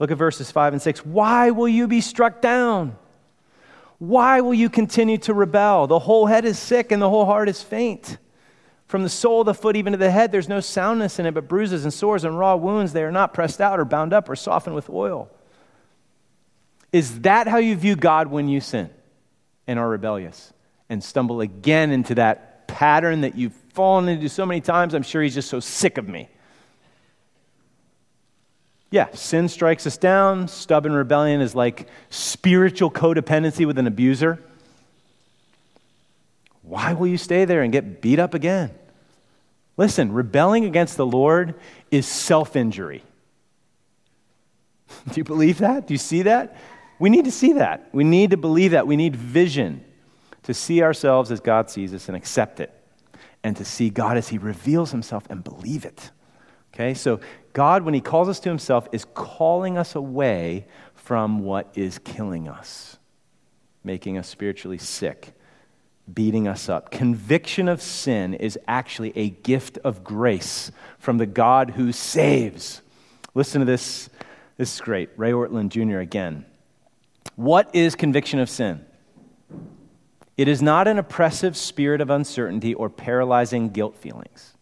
[0.00, 1.04] Look at verses 5 and 6.
[1.06, 2.96] Why will you be struck down?
[3.98, 5.86] Why will you continue to rebel?
[5.86, 8.18] The whole head is sick and the whole heart is faint.
[8.86, 11.34] From the sole of the foot even to the head, there's no soundness in it,
[11.34, 12.92] but bruises and sores and raw wounds.
[12.92, 15.28] They are not pressed out or bound up or softened with oil.
[16.90, 18.88] Is that how you view God when you sin
[19.66, 20.54] and are rebellious
[20.88, 24.94] and stumble again into that pattern that you've fallen into so many times?
[24.94, 26.30] I'm sure He's just so sick of me.
[28.90, 30.48] Yeah, sin strikes us down.
[30.48, 34.42] Stubborn rebellion is like spiritual codependency with an abuser.
[36.62, 38.70] Why will you stay there and get beat up again?
[39.76, 41.54] Listen, rebelling against the Lord
[41.90, 43.02] is self injury.
[45.12, 45.86] Do you believe that?
[45.86, 46.56] Do you see that?
[46.98, 47.88] We need to see that.
[47.92, 48.86] We need to believe that.
[48.86, 49.84] We need vision
[50.44, 52.72] to see ourselves as God sees us and accept it,
[53.44, 56.10] and to see God as He reveals Himself and believe it.
[56.74, 57.20] Okay, so
[57.52, 62.48] God, when He calls us to Himself, is calling us away from what is killing
[62.48, 62.98] us,
[63.82, 65.32] making us spiritually sick,
[66.12, 66.90] beating us up.
[66.90, 72.82] Conviction of sin is actually a gift of grace from the God who saves.
[73.34, 74.10] Listen to this.
[74.56, 75.10] This is great.
[75.16, 75.98] Ray Ortlund Jr.
[75.98, 76.44] again.
[77.36, 78.84] What is conviction of sin?
[80.36, 84.54] It is not an oppressive spirit of uncertainty or paralyzing guilt feelings.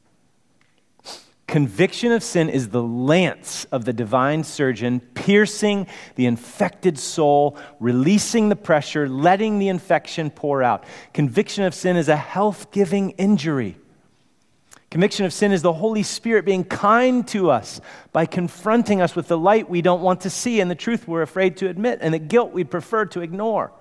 [1.47, 5.87] Conviction of sin is the lance of the divine surgeon, piercing
[6.17, 10.85] the infected soul, releasing the pressure, letting the infection pour out.
[11.13, 13.77] Conviction of sin is a health giving injury.
[14.91, 17.81] Conviction of sin is the Holy Spirit being kind to us
[18.13, 21.23] by confronting us with the light we don't want to see and the truth we're
[21.23, 23.73] afraid to admit and the guilt we prefer to ignore.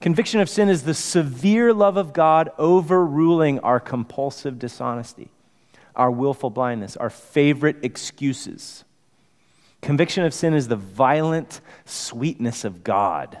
[0.00, 5.30] Conviction of sin is the severe love of God overruling our compulsive dishonesty
[5.98, 8.84] our willful blindness, our favorite excuses.
[9.82, 13.38] Conviction of sin is the violent sweetness of God,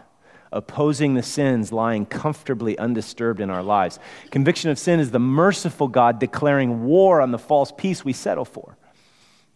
[0.52, 3.98] opposing the sins lying comfortably undisturbed in our lives.
[4.30, 8.44] Conviction of sin is the merciful God declaring war on the false peace we settle
[8.44, 8.76] for.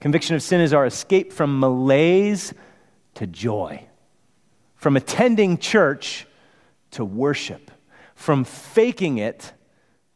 [0.01, 2.55] Conviction of sin is our escape from malaise
[3.15, 3.85] to joy,
[4.75, 6.27] from attending church
[6.93, 7.71] to worship,
[8.15, 9.53] from faking it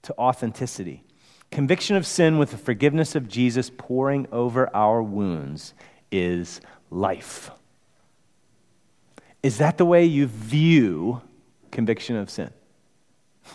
[0.03, 1.06] to authenticity.
[1.51, 5.75] Conviction of sin with the forgiveness of Jesus pouring over our wounds
[6.11, 7.51] is life.
[9.43, 11.23] Is that the way you view
[11.71, 12.51] conviction of sin?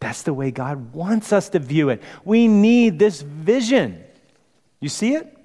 [0.00, 2.02] That's the way God wants us to view it.
[2.24, 4.02] We need this vision.
[4.80, 5.35] You see it?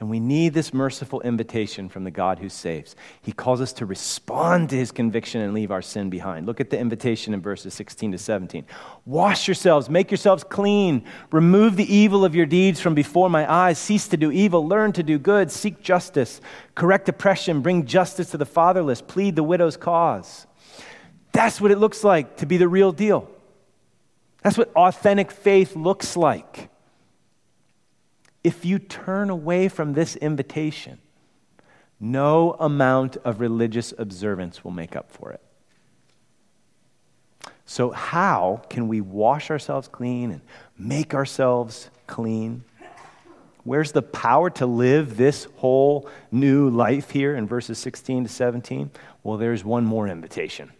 [0.00, 2.94] And we need this merciful invitation from the God who saves.
[3.20, 6.46] He calls us to respond to his conviction and leave our sin behind.
[6.46, 8.64] Look at the invitation in verses 16 to 17.
[9.06, 13.76] Wash yourselves, make yourselves clean, remove the evil of your deeds from before my eyes,
[13.76, 16.40] cease to do evil, learn to do good, seek justice,
[16.76, 20.46] correct oppression, bring justice to the fatherless, plead the widow's cause.
[21.32, 23.28] That's what it looks like to be the real deal.
[24.42, 26.70] That's what authentic faith looks like
[28.44, 30.98] if you turn away from this invitation,
[32.00, 35.40] no amount of religious observance will make up for it.
[37.66, 40.40] So, how can we wash ourselves clean and
[40.78, 42.64] make ourselves clean?
[43.64, 48.90] Where's the power to live this whole new life here in verses 16 to 17?
[49.22, 50.72] Well, there's one more invitation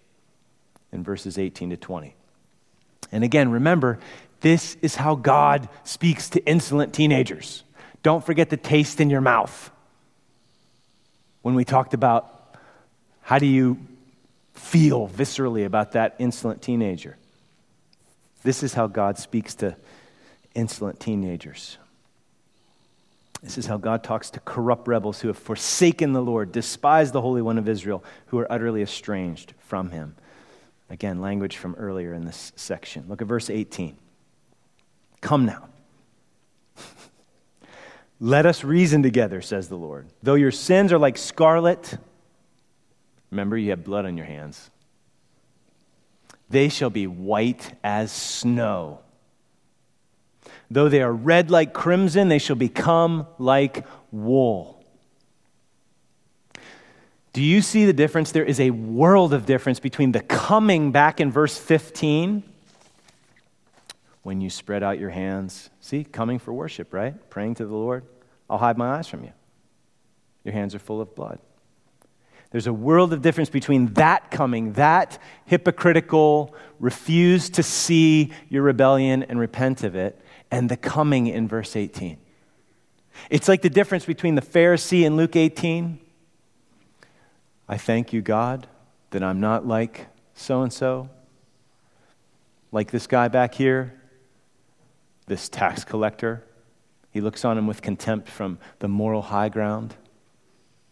[0.91, 2.15] in verses 18 to 20.
[3.13, 3.99] And again, remember,
[4.41, 7.65] this is how God speaks to insolent teenagers.
[8.03, 9.71] Don't forget the taste in your mouth.
[11.43, 12.55] When we talked about
[13.23, 13.79] how do you
[14.55, 17.17] feel viscerally about that insolent teenager,
[18.43, 19.77] this is how God speaks to
[20.55, 21.79] insolent teenagers.
[23.43, 27.21] This is how God talks to corrupt rebels who have forsaken the Lord, despised the
[27.21, 30.17] Holy One of Israel, who are utterly estranged from him.
[30.91, 33.05] Again, language from earlier in this section.
[33.09, 33.97] Look at verse 18.
[35.21, 35.69] Come now.
[38.21, 40.09] Let us reason together, says the Lord.
[40.23, 41.97] Though your sins are like scarlet,
[43.31, 44.71] remember you have blood on your hands,
[46.51, 49.01] they shall be white as snow.
[50.71, 54.85] Though they are red like crimson, they shall become like wool.
[57.33, 58.33] Do you see the difference?
[58.33, 62.43] There is a world of difference between the coming back in verse 15
[64.29, 65.71] when you spread out your hands.
[65.81, 67.15] See, coming for worship, right?
[67.31, 68.05] Praying to the Lord.
[68.51, 69.33] I'll hide my eyes from you.
[70.45, 71.39] Your hands are full of blood.
[72.51, 79.23] There's a world of difference between that coming, that hypocritical, refuse to see your rebellion
[79.23, 80.21] and repent of it,
[80.51, 82.19] and the coming in verse 18.
[83.31, 85.99] It's like the difference between the Pharisee in Luke 18.
[87.67, 88.67] I thank you, God,
[89.09, 91.09] that I'm not like so and so,
[92.71, 93.98] like this guy back here,
[95.29, 96.45] this tax collector.
[97.11, 99.95] He looks on him with contempt from the moral high ground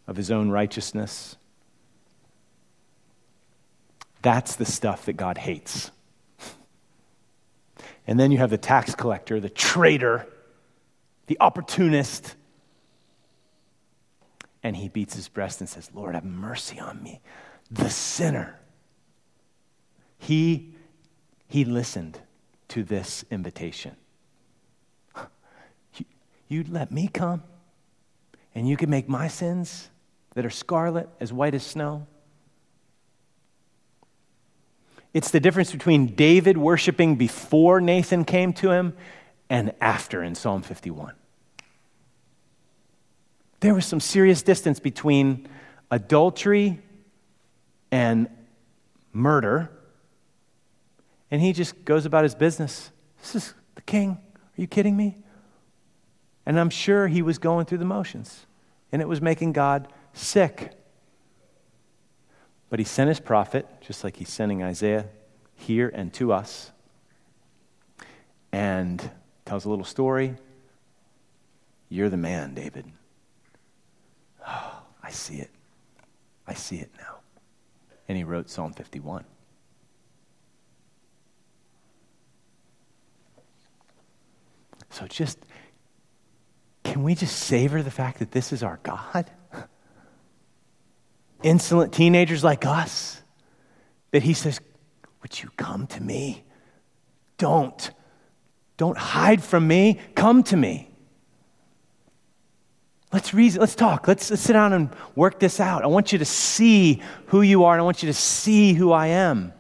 [0.07, 1.37] of his own righteousness.
[4.23, 5.91] That's the stuff that God hates.
[8.09, 10.29] And then you have the tax collector, the traitor,
[11.27, 12.37] the opportunist,
[14.63, 17.21] and he beats his breast and says, Lord, have mercy on me,
[17.69, 18.61] the sinner.
[20.19, 20.75] He,
[21.49, 22.21] he listened
[22.69, 23.97] to this invitation.
[26.49, 27.43] You, you'd let me come,
[28.55, 29.89] and you could make my sins
[30.35, 32.07] that are scarlet as white as snow.
[35.15, 38.95] It's the difference between David worshiping before Nathan came to him
[39.49, 41.15] and after in Psalm 51.
[43.61, 45.49] There was some serious distance between
[45.91, 46.83] adultery
[47.91, 48.29] and
[49.13, 49.71] murder,
[51.31, 52.91] and he just goes about his business.
[53.23, 54.11] This is the king.
[54.35, 55.17] Are you kidding me?
[56.47, 58.47] And I'm sure he was going through the motions,
[58.93, 60.73] and it was making God sick.
[62.71, 65.07] But he sent his prophet, just like he's sending Isaiah
[65.57, 66.71] here and to us,
[68.53, 69.11] and
[69.45, 70.37] tells a little story.
[71.89, 72.87] You're the man, David.
[74.47, 75.51] Oh, I see it.
[76.47, 77.17] I see it now.
[78.09, 79.25] And he wrote Psalm 51.
[84.91, 85.39] So just,
[86.97, 89.31] can we just savor the fact that this is our God?
[91.43, 93.21] Insolent teenagers like us,
[94.13, 94.63] that he says,
[95.21, 96.43] Would you come to me?
[97.37, 97.91] Don't.
[98.79, 100.01] Don't hide from me.
[100.15, 100.89] Come to me.
[103.13, 104.09] Let's reason, let's talk.
[104.09, 105.85] Let's, let's sit down and work this out.
[105.85, 108.93] I want you to see who you are, and I want you to see who
[108.93, 109.53] I am.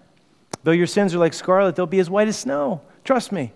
[0.64, 2.80] Though your sins are like scarlet, they'll be as white as snow.
[3.04, 3.52] Trust me.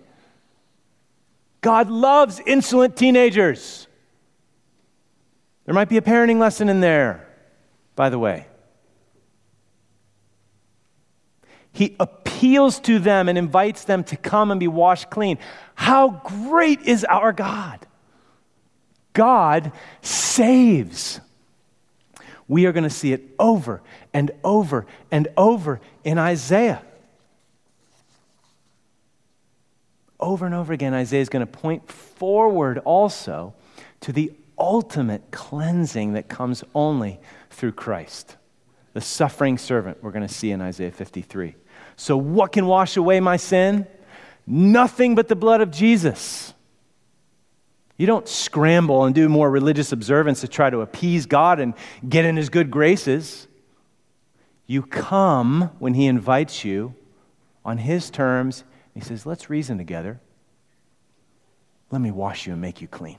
[1.61, 3.87] God loves insolent teenagers.
[5.65, 7.29] There might be a parenting lesson in there,
[7.95, 8.47] by the way.
[11.73, 15.39] He appeals to them and invites them to come and be washed clean.
[15.75, 17.87] How great is our God!
[19.13, 21.21] God saves.
[22.49, 23.83] We are going to see it over
[24.13, 26.83] and over and over in Isaiah.
[30.21, 33.55] Over and over again, Isaiah is going to point forward also
[34.03, 37.18] to the ultimate cleansing that comes only
[37.49, 38.37] through Christ.
[38.93, 41.55] The suffering servant, we're going to see in Isaiah 53.
[41.97, 43.87] So, what can wash away my sin?
[44.47, 46.53] Nothing but the blood of Jesus.
[47.97, 51.75] You don't scramble and do more religious observance to try to appease God and
[52.07, 53.47] get in His good graces.
[54.66, 56.95] You come when He invites you
[57.64, 58.64] on His terms.
[58.95, 60.20] He says, Let's reason together.
[61.91, 63.18] Let me wash you and make you clean.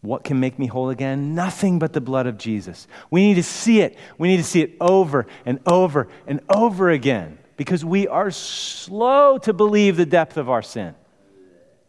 [0.00, 1.34] What can make me whole again?
[1.34, 2.86] Nothing but the blood of Jesus.
[3.10, 3.96] We need to see it.
[4.18, 9.38] We need to see it over and over and over again because we are slow
[9.38, 10.94] to believe the depth of our sin.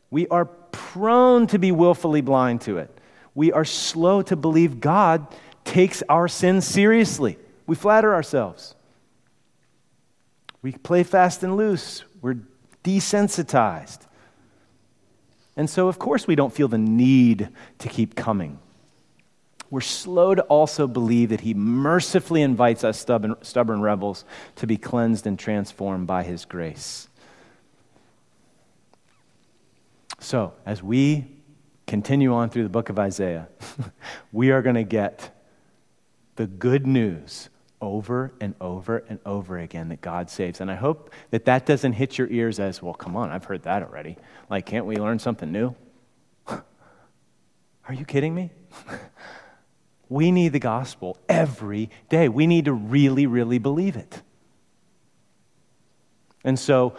[0.09, 2.89] We are prone to be willfully blind to it.
[3.33, 5.27] We are slow to believe God
[5.65, 7.37] takes our sin seriously.
[7.67, 8.75] We flatter ourselves.
[10.65, 12.03] We play fast and loose.
[12.23, 12.39] We're
[12.83, 13.99] desensitized.
[15.55, 18.57] And so, of course, we don't feel the need to keep coming.
[19.69, 24.75] We're slow to also believe that He mercifully invites us stubborn, stubborn rebels to be
[24.75, 27.09] cleansed and transformed by His grace.
[30.19, 31.27] So, as we
[31.85, 33.49] continue on through the book of Isaiah,
[34.31, 35.29] we are going to get
[36.37, 37.49] the good news
[37.85, 40.59] over and over and over again that God saves.
[40.59, 43.63] And I hope that that doesn't hit your ears as, well, come on, I've heard
[43.63, 44.17] that already.
[44.49, 45.75] Like, can't we learn something new?
[46.47, 46.63] Are
[47.93, 48.51] you kidding me?
[50.09, 52.27] we need the gospel every day.
[52.27, 54.21] We need to really, really believe it.
[56.43, 56.95] And so,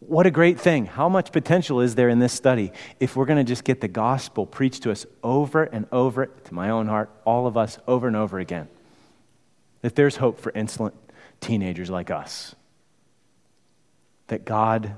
[0.00, 0.86] what a great thing.
[0.86, 3.88] How much potential is there in this study if we're going to just get the
[3.88, 8.08] gospel preached to us over and over, to my own heart, all of us, over
[8.08, 8.68] and over again?
[9.82, 10.94] That there's hope for insolent
[11.40, 12.54] teenagers like us.
[14.28, 14.94] That God,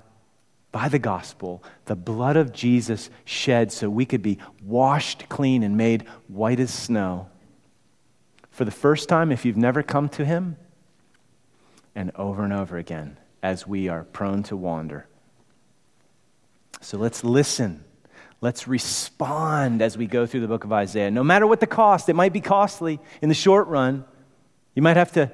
[0.73, 5.77] by the gospel, the blood of Jesus shed so we could be washed clean and
[5.77, 7.29] made white as snow.
[8.51, 10.57] For the first time, if you've never come to Him,
[11.95, 15.07] and over and over again as we are prone to wander.
[16.81, 17.85] So let's listen.
[18.41, 21.11] Let's respond as we go through the book of Isaiah.
[21.11, 24.05] No matter what the cost, it might be costly in the short run.
[24.75, 25.31] You might have to,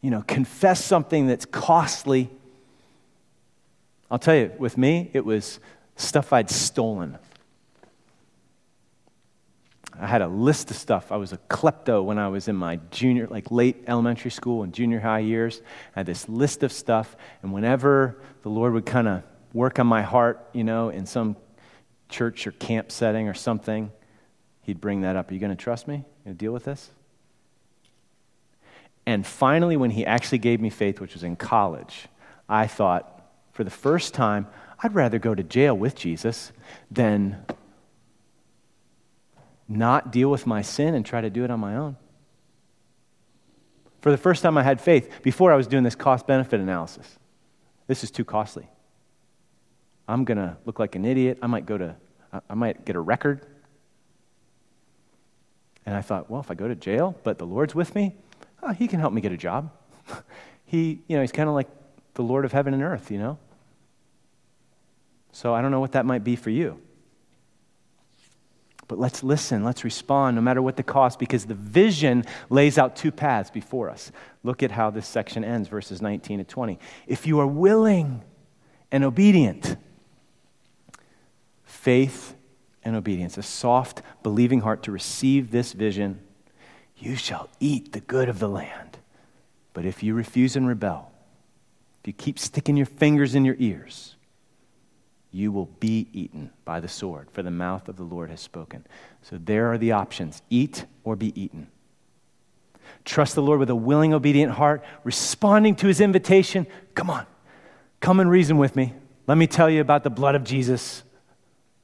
[0.00, 2.30] you know, confess something that's costly.
[4.10, 5.60] I'll tell you, with me, it was
[5.96, 7.18] stuff I'd stolen.
[9.98, 11.12] I had a list of stuff.
[11.12, 14.72] I was a klepto when I was in my junior, like late elementary school and
[14.72, 15.62] junior high years.
[15.94, 19.86] I had this list of stuff, and whenever the Lord would kind of work on
[19.86, 21.36] my heart, you know, in some
[22.08, 23.92] church or camp setting or something,
[24.62, 25.30] he'd bring that up.
[25.30, 25.96] Are you going to trust me?
[25.96, 26.90] You Going to deal with this?
[29.06, 32.06] And finally, when he actually gave me faith, which was in college,
[32.48, 33.10] I thought,
[33.52, 34.46] for the first time,
[34.82, 36.52] I'd rather go to jail with Jesus
[36.90, 37.44] than
[39.68, 41.96] not deal with my sin and try to do it on my own.
[44.00, 45.10] For the first time, I had faith.
[45.22, 47.18] Before, I was doing this cost benefit analysis.
[47.86, 48.68] This is too costly.
[50.06, 51.38] I'm going to look like an idiot.
[51.40, 51.96] I might go to,
[52.50, 53.46] I might get a record.
[55.86, 58.14] And I thought, well, if I go to jail, but the Lord's with me,
[58.64, 59.70] oh, he can help me get a job.
[60.64, 61.68] he, you know, he's kind of like
[62.14, 63.38] the Lord of heaven and earth, you know?
[65.32, 66.80] So I don't know what that might be for you.
[68.86, 72.96] But let's listen, let's respond, no matter what the cost, because the vision lays out
[72.96, 74.12] two paths before us.
[74.42, 76.78] Look at how this section ends, verses 19 to 20.
[77.06, 78.22] If you are willing
[78.92, 79.76] and obedient,
[81.64, 82.36] faith
[82.84, 86.20] and obedience, a soft, believing heart to receive this vision,
[86.96, 88.98] you shall eat the good of the land.
[89.72, 91.10] But if you refuse and rebel,
[92.00, 94.14] if you keep sticking your fingers in your ears,
[95.32, 98.86] you will be eaten by the sword, for the mouth of the Lord has spoken.
[99.22, 101.66] So there are the options eat or be eaten.
[103.04, 106.66] Trust the Lord with a willing, obedient heart, responding to his invitation.
[106.94, 107.26] Come on,
[108.00, 108.94] come and reason with me.
[109.26, 111.02] Let me tell you about the blood of Jesus.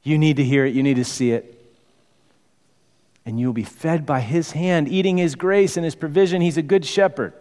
[0.02, 1.59] You need to hear it, you need to see it.
[3.26, 6.40] And you'll be fed by his hand, eating his grace and his provision.
[6.40, 7.34] He's a good shepherd.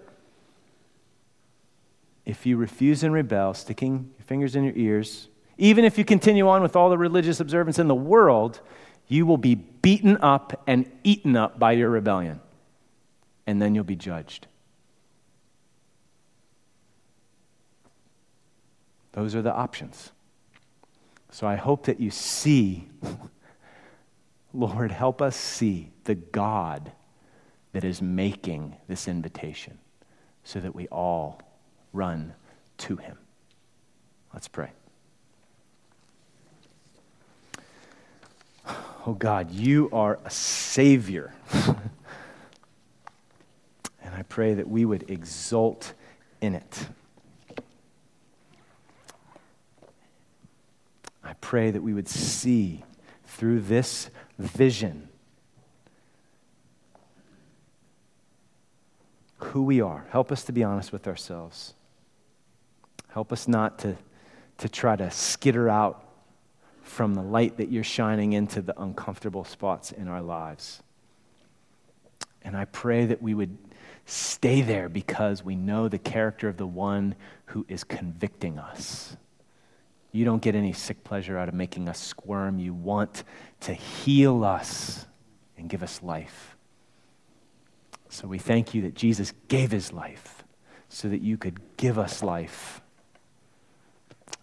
[2.26, 6.48] If you refuse and rebel, sticking your fingers in your ears, even if you continue
[6.48, 8.62] on with all the religious observance in the world,
[9.08, 12.40] you will be beaten up and eaten up by your rebellion.
[13.48, 14.48] And then you'll be judged.
[19.14, 20.12] Those are the options.
[21.32, 22.88] So I hope that you see,
[24.54, 26.92] Lord, help us see the God
[27.72, 29.78] that is making this invitation
[30.44, 31.42] so that we all
[31.94, 32.34] run
[32.78, 33.18] to him.
[34.34, 34.72] Let's pray.
[39.06, 41.34] Oh God, you are a Savior.
[41.54, 41.76] and
[44.14, 45.94] I pray that we would exult
[46.42, 46.88] in it.
[51.24, 52.84] I pray that we would see
[53.26, 55.10] through this vision
[59.38, 60.06] who we are.
[60.10, 61.74] Help us to be honest with ourselves.
[63.10, 63.98] Help us not to,
[64.58, 66.06] to try to skitter out
[66.84, 70.82] from the light that you're shining into the uncomfortable spots in our lives.
[72.42, 73.58] And I pray that we would
[74.06, 77.16] stay there because we know the character of the one
[77.46, 79.16] who is convicting us.
[80.12, 82.60] You don't get any sick pleasure out of making us squirm.
[82.60, 83.24] You want
[83.62, 85.06] to heal us
[85.58, 86.56] and give us life.
[88.10, 90.44] So we thank you that Jesus gave his life
[90.88, 92.82] so that you could give us life.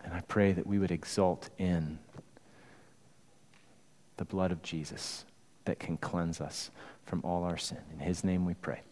[0.04, 1.98] And I pray that we would exult in
[4.18, 5.24] the blood of Jesus
[5.64, 6.70] that can cleanse us
[7.04, 7.80] from all our sin.
[7.92, 8.82] In his name we pray.